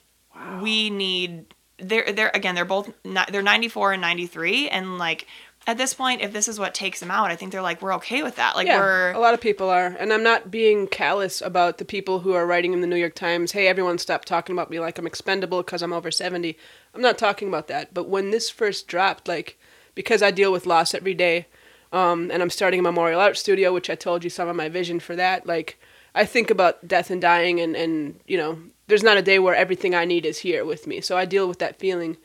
we 0.61 0.89
need. 0.89 1.53
They're 1.81 2.11
they're 2.11 2.31
again. 2.33 2.55
They're 2.55 2.65
both 2.65 2.91
they're 3.03 3.41
94 3.41 3.93
and 3.93 4.01
93, 4.01 4.69
and 4.69 4.97
like 4.97 5.27
at 5.67 5.77
this 5.77 5.93
point, 5.93 6.21
if 6.21 6.33
this 6.33 6.47
is 6.47 6.57
what 6.57 6.73
takes 6.73 6.99
them 6.99 7.11
out, 7.11 7.29
I 7.29 7.35
think 7.35 7.51
they're 7.51 7.61
like, 7.61 7.81
we're 7.81 7.93
okay 7.95 8.23
with 8.23 8.37
that. 8.37 8.55
Like 8.55 8.67
yeah, 8.67 8.79
we're 8.79 9.11
a 9.11 9.19
lot 9.19 9.33
of 9.33 9.41
people 9.41 9.69
are, 9.69 9.85
and 9.87 10.11
I'm 10.11 10.23
not 10.23 10.49
being 10.49 10.87
callous 10.87 11.41
about 11.41 11.77
the 11.77 11.85
people 11.85 12.21
who 12.21 12.33
are 12.33 12.47
writing 12.47 12.73
in 12.73 12.81
the 12.81 12.87
New 12.87 12.95
York 12.95 13.13
Times, 13.15 13.51
"Hey, 13.51 13.67
everyone, 13.67 13.97
stop 13.97 14.25
talking 14.25 14.55
about 14.55 14.69
me 14.69 14.79
like 14.79 14.97
I'm 14.97 15.07
expendable 15.07 15.61
because 15.61 15.81
I'm 15.81 15.93
over 15.93 16.11
70." 16.11 16.57
I'm 16.93 17.01
not 17.01 17.17
talking 17.17 17.47
about 17.47 17.67
that. 17.67 17.93
But 17.93 18.09
when 18.09 18.31
this 18.31 18.49
first 18.49 18.87
dropped, 18.87 19.27
like 19.27 19.59
because 19.95 20.23
I 20.23 20.31
deal 20.31 20.51
with 20.51 20.65
loss 20.65 20.93
every 20.93 21.13
day, 21.13 21.47
um, 21.91 22.31
and 22.31 22.41
I'm 22.41 22.49
starting 22.49 22.79
a 22.79 22.83
memorial 22.83 23.19
art 23.19 23.37
studio, 23.37 23.73
which 23.73 23.89
I 23.89 23.95
told 23.95 24.23
you 24.23 24.29
some 24.29 24.47
of 24.47 24.55
my 24.55 24.69
vision 24.69 24.99
for 24.99 25.15
that. 25.15 25.45
Like 25.45 25.79
I 26.15 26.25
think 26.25 26.49
about 26.49 26.87
death 26.87 27.11
and 27.11 27.21
dying, 27.21 27.59
and 27.59 27.75
and 27.75 28.19
you 28.27 28.37
know, 28.37 28.59
there's 28.87 29.03
not 29.03 29.17
a 29.17 29.21
day 29.21 29.39
where 29.39 29.55
everything 29.55 29.93
I 29.95 30.05
need 30.05 30.25
is 30.25 30.39
here 30.39 30.65
with 30.65 30.87
me. 30.87 31.01
So 31.01 31.17
I 31.17 31.25
deal 31.25 31.47
with 31.47 31.59
that 31.59 31.79
feeling. 31.79 32.17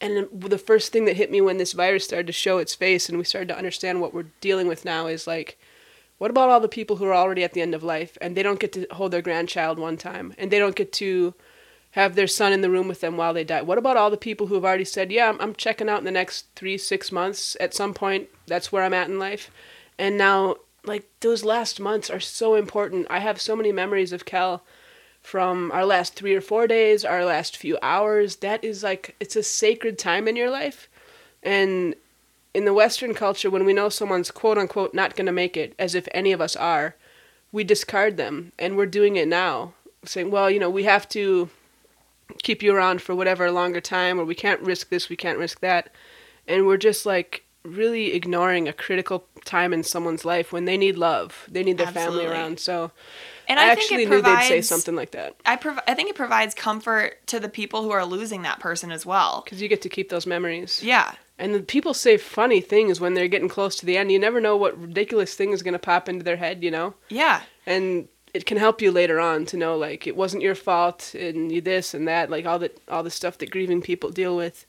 And 0.00 0.26
the 0.32 0.58
first 0.58 0.90
thing 0.90 1.04
that 1.04 1.16
hit 1.16 1.30
me 1.30 1.40
when 1.40 1.58
this 1.58 1.72
virus 1.72 2.04
started 2.04 2.26
to 2.26 2.32
show 2.32 2.58
its 2.58 2.74
face 2.74 3.08
and 3.08 3.18
we 3.18 3.24
started 3.24 3.48
to 3.48 3.56
understand 3.56 4.00
what 4.00 4.12
we're 4.12 4.26
dealing 4.40 4.66
with 4.66 4.84
now 4.84 5.06
is 5.06 5.28
like, 5.28 5.58
what 6.18 6.30
about 6.30 6.48
all 6.48 6.58
the 6.58 6.68
people 6.68 6.96
who 6.96 7.04
are 7.04 7.14
already 7.14 7.44
at 7.44 7.52
the 7.52 7.62
end 7.62 7.72
of 7.72 7.84
life 7.84 8.18
and 8.20 8.36
they 8.36 8.42
don't 8.42 8.58
get 8.58 8.72
to 8.72 8.86
hold 8.90 9.12
their 9.12 9.22
grandchild 9.22 9.78
one 9.78 9.96
time 9.96 10.34
and 10.38 10.50
they 10.50 10.58
don't 10.58 10.74
get 10.74 10.92
to 10.94 11.34
have 11.92 12.14
their 12.14 12.26
son 12.26 12.52
in 12.52 12.62
the 12.62 12.70
room 12.70 12.88
with 12.88 13.00
them 13.00 13.16
while 13.16 13.32
they 13.32 13.44
die? 13.44 13.62
What 13.62 13.78
about 13.78 13.96
all 13.96 14.10
the 14.10 14.16
people 14.16 14.48
who 14.48 14.54
have 14.56 14.64
already 14.64 14.84
said, 14.84 15.12
yeah, 15.12 15.28
I'm, 15.28 15.40
I'm 15.40 15.54
checking 15.54 15.88
out 15.88 16.00
in 16.00 16.04
the 16.04 16.10
next 16.10 16.46
three, 16.56 16.78
six 16.78 17.12
months 17.12 17.56
at 17.60 17.72
some 17.72 17.94
point? 17.94 18.28
That's 18.46 18.72
where 18.72 18.82
I'm 18.82 18.94
at 18.94 19.08
in 19.08 19.20
life. 19.20 19.52
And 19.98 20.18
now, 20.18 20.56
like, 20.84 21.08
those 21.20 21.44
last 21.44 21.80
months 21.80 22.10
are 22.10 22.20
so 22.20 22.54
important. 22.54 23.06
I 23.08 23.20
have 23.20 23.40
so 23.40 23.54
many 23.54 23.72
memories 23.72 24.12
of 24.12 24.24
Kel 24.24 24.62
from 25.22 25.70
our 25.70 25.86
last 25.86 26.14
three 26.14 26.34
or 26.34 26.40
four 26.40 26.66
days, 26.66 27.04
our 27.04 27.24
last 27.24 27.56
few 27.56 27.78
hours. 27.80 28.36
That 28.36 28.64
is 28.64 28.82
like, 28.82 29.14
it's 29.20 29.36
a 29.36 29.42
sacred 29.42 29.98
time 29.98 30.26
in 30.26 30.36
your 30.36 30.50
life. 30.50 30.88
And 31.42 31.94
in 32.54 32.64
the 32.64 32.74
Western 32.74 33.14
culture, 33.14 33.48
when 33.48 33.64
we 33.64 33.72
know 33.72 33.88
someone's 33.88 34.30
quote 34.30 34.58
unquote 34.58 34.94
not 34.94 35.16
going 35.16 35.26
to 35.26 35.32
make 35.32 35.56
it, 35.56 35.74
as 35.78 35.94
if 35.94 36.08
any 36.10 36.32
of 36.32 36.40
us 36.40 36.56
are, 36.56 36.96
we 37.52 37.64
discard 37.64 38.16
them. 38.16 38.52
And 38.58 38.76
we're 38.76 38.86
doing 38.86 39.16
it 39.16 39.28
now, 39.28 39.74
saying, 40.04 40.30
well, 40.30 40.50
you 40.50 40.58
know, 40.58 40.70
we 40.70 40.82
have 40.84 41.08
to 41.10 41.48
keep 42.42 42.62
you 42.62 42.74
around 42.74 43.00
for 43.00 43.14
whatever 43.14 43.50
longer 43.50 43.80
time, 43.80 44.18
or 44.18 44.24
we 44.24 44.34
can't 44.34 44.60
risk 44.60 44.88
this, 44.88 45.08
we 45.08 45.16
can't 45.16 45.38
risk 45.38 45.60
that. 45.60 45.92
And 46.48 46.66
we're 46.66 46.76
just 46.76 47.06
like 47.06 47.44
really 47.64 48.14
ignoring 48.14 48.68
a 48.68 48.72
critical 48.72 49.24
time 49.44 49.72
in 49.72 49.82
someone's 49.82 50.24
life 50.24 50.52
when 50.52 50.64
they 50.64 50.76
need 50.76 50.96
love, 50.96 51.46
they 51.50 51.62
need 51.62 51.78
their 51.78 51.86
family 51.86 52.26
around. 52.26 52.58
So 52.58 52.90
and 53.48 53.58
I, 53.58 53.64
I, 53.64 53.74
think 53.74 53.80
actually 53.80 54.02
it 54.04 54.08
knew 54.08 54.22
they'd 54.22 54.44
say 54.44 54.60
something 54.60 54.94
like 54.94 55.10
that 55.12 55.34
I 55.44 55.56
prov- 55.56 55.80
I 55.86 55.94
think 55.94 56.08
it 56.08 56.16
provides 56.16 56.54
comfort 56.54 57.26
to 57.26 57.40
the 57.40 57.48
people 57.48 57.82
who 57.82 57.90
are 57.90 58.04
losing 58.04 58.42
that 58.42 58.60
person 58.60 58.90
as 58.90 59.04
well. 59.04 59.42
because 59.44 59.60
you 59.60 59.68
get 59.68 59.82
to 59.82 59.88
keep 59.88 60.08
those 60.08 60.26
memories. 60.26 60.82
Yeah. 60.82 61.12
And 61.38 61.54
the 61.54 61.60
people 61.60 61.94
say 61.94 62.18
funny 62.18 62.60
things 62.60 63.00
when 63.00 63.14
they're 63.14 63.26
getting 63.28 63.48
close 63.48 63.74
to 63.76 63.86
the 63.86 63.96
end. 63.96 64.12
You 64.12 64.18
never 64.18 64.40
know 64.40 64.56
what 64.56 64.80
ridiculous 64.80 65.34
thing 65.34 65.50
is 65.50 65.62
going 65.62 65.72
to 65.72 65.78
pop 65.78 66.08
into 66.08 66.24
their 66.24 66.36
head, 66.36 66.62
you 66.62 66.70
know? 66.70 66.94
Yeah. 67.08 67.42
And 67.66 68.06
it 68.32 68.46
can 68.46 68.58
help 68.58 68.80
you 68.80 68.90
later 68.90 69.18
on 69.18 69.44
to 69.46 69.56
know 69.56 69.76
like 69.76 70.06
it 70.06 70.16
wasn't 70.16 70.42
your 70.42 70.54
fault 70.54 71.14
and 71.14 71.52
you 71.52 71.60
this 71.60 71.94
and 71.94 72.06
that, 72.08 72.30
like 72.30 72.46
all 72.46 72.58
the 72.58 72.70
all 72.88 73.02
the 73.02 73.10
stuff 73.10 73.38
that 73.38 73.50
grieving 73.50 73.82
people 73.82 74.10
deal 74.10 74.36
with. 74.36 74.66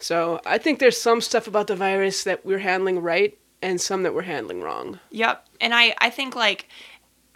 So, 0.00 0.40
I 0.46 0.58
think 0.58 0.78
there's 0.78 1.00
some 1.00 1.20
stuff 1.20 1.46
about 1.46 1.66
the 1.66 1.76
virus 1.76 2.24
that 2.24 2.44
we're 2.46 2.58
handling 2.60 3.00
right 3.00 3.36
and 3.62 3.80
some 3.80 4.02
that 4.04 4.14
we're 4.14 4.22
handling 4.22 4.60
wrong. 4.62 5.00
Yep. 5.10 5.44
And 5.60 5.74
I 5.74 5.94
I 5.98 6.10
think 6.10 6.36
like 6.36 6.68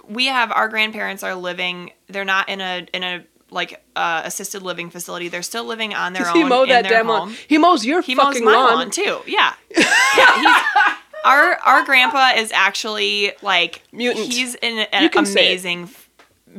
we 0.08 0.26
have 0.26 0.52
our 0.52 0.68
grandparents 0.68 1.22
are 1.22 1.34
living 1.34 1.92
they're 2.08 2.24
not 2.24 2.48
in 2.48 2.60
a 2.60 2.86
in 2.92 3.02
a 3.02 3.24
like 3.50 3.84
uh, 3.96 4.22
assisted 4.24 4.62
living 4.62 4.88
facility. 4.88 5.28
They're 5.28 5.42
still 5.42 5.64
living 5.64 5.92
on 5.92 6.12
their 6.14 6.22
Does 6.24 6.30
own 6.30 6.36
he 6.36 6.44
mow 6.44 6.62
in 6.62 6.68
that 6.70 6.84
damn 6.88 7.06
lawn? 7.08 7.34
He 7.48 7.58
mows 7.58 7.84
your 7.84 8.00
He 8.00 8.14
mows 8.14 8.26
fucking 8.28 8.44
my 8.44 8.54
lawn. 8.54 8.74
lawn. 8.74 8.90
too. 8.90 9.20
Yeah. 9.26 9.54
Yeah, 10.14 10.94
our 11.24 11.54
our 11.64 11.84
grandpa 11.86 12.32
is 12.36 12.52
actually 12.52 13.32
like 13.42 13.82
Mutant. 13.92 14.26
He's 14.26 14.54
an, 14.56 14.86
an 14.92 15.08
can 15.08 15.24
say 15.24 15.44
it. 15.46 15.48
amazing 15.52 15.86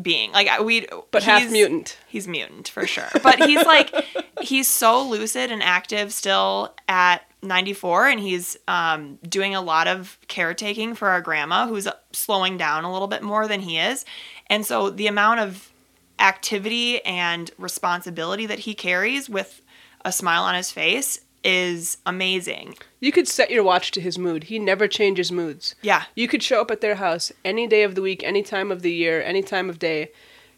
being. 0.02 0.32
Like 0.32 0.60
we 0.62 0.88
But 1.12 1.24
half 1.24 1.42
he's- 1.42 1.52
mutant. 1.52 1.98
He's 2.08 2.28
mutant 2.28 2.68
for 2.70 2.86
sure. 2.88 3.10
But 3.22 3.40
he's 3.44 3.66
like 3.66 3.94
he's 4.42 4.68
so 4.70 5.02
lucid 5.08 5.52
and 5.52 5.62
active 5.64 6.12
still 6.14 6.74
at 6.88 7.20
94 7.42 8.08
and 8.08 8.20
he's 8.20 8.56
um, 8.68 9.20
doing 9.28 9.54
a 9.56 9.62
lot 9.62 9.88
of 9.88 10.18
caretaking 10.28 10.96
for 10.96 11.10
our 11.10 11.22
grandma 11.22 11.68
who's 11.68 11.88
slowing 12.14 12.58
down 12.58 12.84
a 12.86 12.92
little 12.94 13.08
bit 13.08 13.22
more 13.24 13.48
than 13.48 13.60
he 13.62 13.78
is. 13.78 14.06
And 14.48 14.66
so 14.66 14.90
the 14.90 15.08
amount 15.08 15.40
of 15.42 15.72
activity 16.20 17.04
and 17.06 17.52
responsibility 17.58 18.46
that 18.46 18.60
he 18.60 18.74
carries 18.74 19.30
with 19.30 19.62
a 20.06 20.12
smile 20.12 20.44
on 20.44 20.56
his 20.56 20.72
face 20.72 21.20
is 21.44 21.98
amazing. 22.06 22.76
You 23.00 23.12
could 23.12 23.28
set 23.28 23.52
your 23.52 23.64
watch 23.64 23.92
to 23.92 24.02
his 24.02 24.18
mood. 24.18 24.46
He 24.46 24.60
never 24.60 24.88
changes 24.88 25.32
moods. 25.32 25.76
Yeah. 25.82 26.04
You 26.16 26.28
could 26.28 26.42
show 26.44 26.62
up 26.62 26.72
at 26.72 26.82
their 26.82 26.96
house 26.96 27.32
any 27.44 27.68
day 27.68 27.84
of 27.84 27.96
the 27.96 28.02
week, 28.02 28.24
any 28.24 28.44
time 28.44 28.72
of 28.72 28.82
the 28.82 28.94
year, 28.94 29.22
any 29.22 29.42
time 29.42 29.70
of 29.70 29.80
day, 29.80 30.12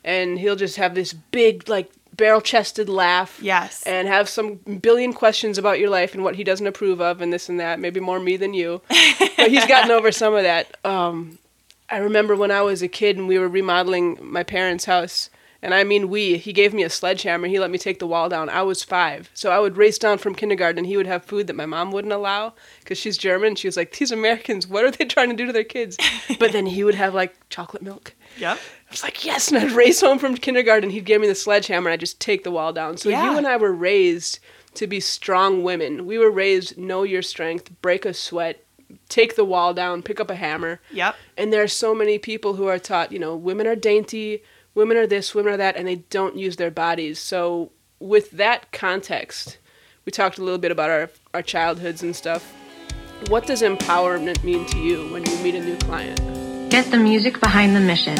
and 0.04 0.38
he'll 0.38 0.56
just 0.56 0.78
have 0.78 0.94
this 0.94 1.14
big, 1.14 1.68
like, 1.68 1.92
barrel 2.16 2.42
chested 2.42 2.88
laugh. 2.88 3.40
Yes. 3.42 3.84
And 3.84 4.08
have 4.08 4.30
some 4.30 4.56
billion 4.56 5.14
questions 5.14 5.58
about 5.58 5.80
your 5.80 5.90
life 5.90 6.14
and 6.14 6.24
what 6.24 6.36
he 6.36 6.44
doesn't 6.44 6.68
approve 6.68 7.02
of 7.02 7.22
and 7.22 7.34
this 7.34 7.50
and 7.50 7.60
that. 7.60 7.80
Maybe 7.80 8.00
more 8.00 8.20
me 8.20 8.38
than 8.38 8.54
you. 8.54 8.82
but 9.38 9.50
he's 9.50 9.66
gotten 9.66 9.92
over 9.92 10.12
some 10.12 10.34
of 10.34 10.44
that. 10.44 10.78
Um, 10.86 11.40
I 11.90 11.98
remember 11.98 12.36
when 12.36 12.52
I 12.52 12.62
was 12.62 12.82
a 12.82 12.88
kid 12.88 13.18
and 13.18 13.28
we 13.28 13.38
were 13.38 13.50
remodeling 13.50 14.18
my 14.22 14.44
parents' 14.44 14.86
house. 14.86 15.30
And 15.66 15.74
I 15.74 15.84
mean 15.84 16.10
we. 16.10 16.38
He 16.38 16.54
gave 16.54 16.74
me 16.76 16.84
a 16.84 16.90
sledgehammer. 16.90 17.48
He 17.48 17.60
let 17.60 17.72
me 17.72 17.78
take 17.80 17.98
the 18.00 18.06
wall 18.08 18.30
down. 18.30 18.50
I 18.50 18.62
was 18.62 18.84
five. 18.84 19.32
So 19.34 19.52
I 19.52 19.60
would 19.60 19.78
race 19.78 19.98
down 19.98 20.20
from 20.20 20.36
kindergarten 20.36 20.78
and 20.78 20.88
he 20.88 20.96
would 20.96 21.08
have 21.08 21.26
food 21.26 21.48
that 21.48 21.56
my 21.56 21.66
mom 21.66 21.92
wouldn't 21.92 22.14
allow 22.14 22.54
because 22.82 23.00
she's 23.00 23.18
German. 23.18 23.56
She 23.56 23.68
was 23.68 23.76
like, 23.76 23.98
these 23.98 24.12
Americans, 24.12 24.68
what 24.68 24.86
are 24.86 24.92
they 24.92 25.06
trying 25.16 25.30
to 25.32 25.36
do 25.36 25.48
to 25.48 25.52
their 25.52 25.64
kids? 25.64 25.98
but 26.40 26.52
then 26.52 26.68
he 26.68 26.84
would 26.84 26.96
have 26.96 27.16
like 27.16 27.36
chocolate 27.50 27.82
milk. 27.82 28.14
Yeah. 28.38 28.54
I 28.54 28.92
was 28.92 29.02
like, 29.04 29.26
yes. 29.26 29.48
And 29.50 29.58
I'd 29.58 29.72
race 29.72 30.02
home 30.02 30.20
from 30.20 30.36
kindergarten. 30.36 30.92
He'd 30.92 31.06
give 31.06 31.20
me 31.20 31.28
the 31.28 31.36
sledgehammer 31.36 31.90
and 31.90 31.94
I'd 31.94 32.00
just 32.00 32.20
take 32.20 32.44
the 32.44 32.52
wall 32.52 32.72
down. 32.72 32.98
So 32.98 33.10
Yeah. 33.10 33.32
you 33.32 33.38
and 33.38 33.48
I 33.48 33.58
were 33.58 33.74
raised 33.74 34.40
to 34.76 34.86
be 34.86 35.00
strong 35.00 35.64
women. 35.64 36.06
We 36.06 36.20
were 36.20 36.30
raised, 36.32 36.78
know 36.78 37.02
your 37.04 37.22
strength, 37.22 37.72
break 37.82 38.06
a 38.06 38.14
sweat, 38.14 38.64
take 39.10 39.36
the 39.36 39.46
wall 39.46 39.74
down, 39.74 40.04
pick 40.04 40.20
up 40.20 40.30
a 40.30 40.36
hammer. 40.36 40.80
Yep. 40.92 41.16
And 41.38 41.52
there 41.52 41.64
are 41.64 41.68
so 41.68 41.96
many 41.96 42.20
people 42.20 42.54
who 42.54 42.68
are 42.68 42.78
taught, 42.78 43.12
you 43.12 43.18
know, 43.20 43.36
women 43.36 43.68
are 43.68 43.76
dainty, 43.76 44.44
women 44.76 44.98
are 44.98 45.08
this, 45.08 45.34
women 45.34 45.54
are 45.54 45.58
that, 45.58 45.76
and 45.76 45.88
they 45.88 45.96
don't 45.96 46.36
use 46.38 46.58
their 46.58 46.70
bodies. 46.72 47.18
So, 47.20 47.72
with 48.00 48.30
that 48.32 48.72
context, 48.72 49.58
we 50.06 50.12
talked 50.12 50.38
a 50.38 50.44
little 50.44 50.60
bit 50.60 50.72
about 50.72 50.90
our, 50.92 51.10
our 51.34 51.42
childhoods 51.42 52.04
and 52.04 52.16
stuff. 52.16 52.54
What 53.30 53.48
does 53.48 53.62
empowerment 53.64 54.44
mean 54.44 54.66
to 54.68 54.78
you 54.78 55.08
when 55.12 55.26
you 55.26 55.36
meet 55.40 55.56
a 55.56 55.62
new 55.62 55.78
client? 55.78 56.20
Get 56.70 56.92
the 56.92 56.98
music 56.98 57.40
behind 57.40 57.76
the 57.76 57.80
mission. 57.80 58.18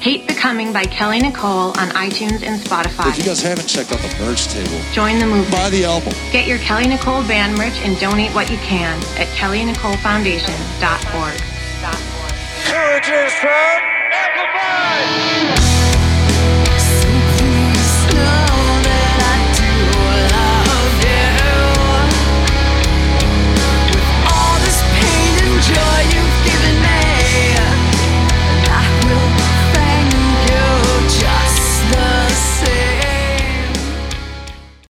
Hate 0.00 0.26
Becoming 0.26 0.72
by 0.72 0.84
Kelly 0.84 1.20
Nicole 1.20 1.68
on 1.78 1.88
iTunes 1.90 2.42
and 2.42 2.58
Spotify. 2.60 3.08
If 3.10 3.18
you 3.18 3.24
guys 3.24 3.42
haven't 3.42 3.66
checked 3.66 3.92
out 3.92 4.00
the 4.00 4.08
merch 4.24 4.46
table, 4.48 4.80
Join 4.92 5.18
the 5.20 5.26
movement. 5.26 5.52
buy 5.52 5.68
the 5.70 5.84
album. 5.84 6.12
Get 6.32 6.46
your 6.48 6.58
Kelly 6.58 6.88
Nicole 6.88 7.22
band 7.28 7.56
merch 7.56 7.74
and 7.82 7.96
donate 8.00 8.32
what 8.34 8.50
you 8.50 8.56
can 8.58 8.98
at 9.18 9.28
kellynicolefoundation.org. 9.36 11.40
Courage 12.64 13.08
is 13.08 13.32
from 14.32 14.40
Amplified. 14.40 15.61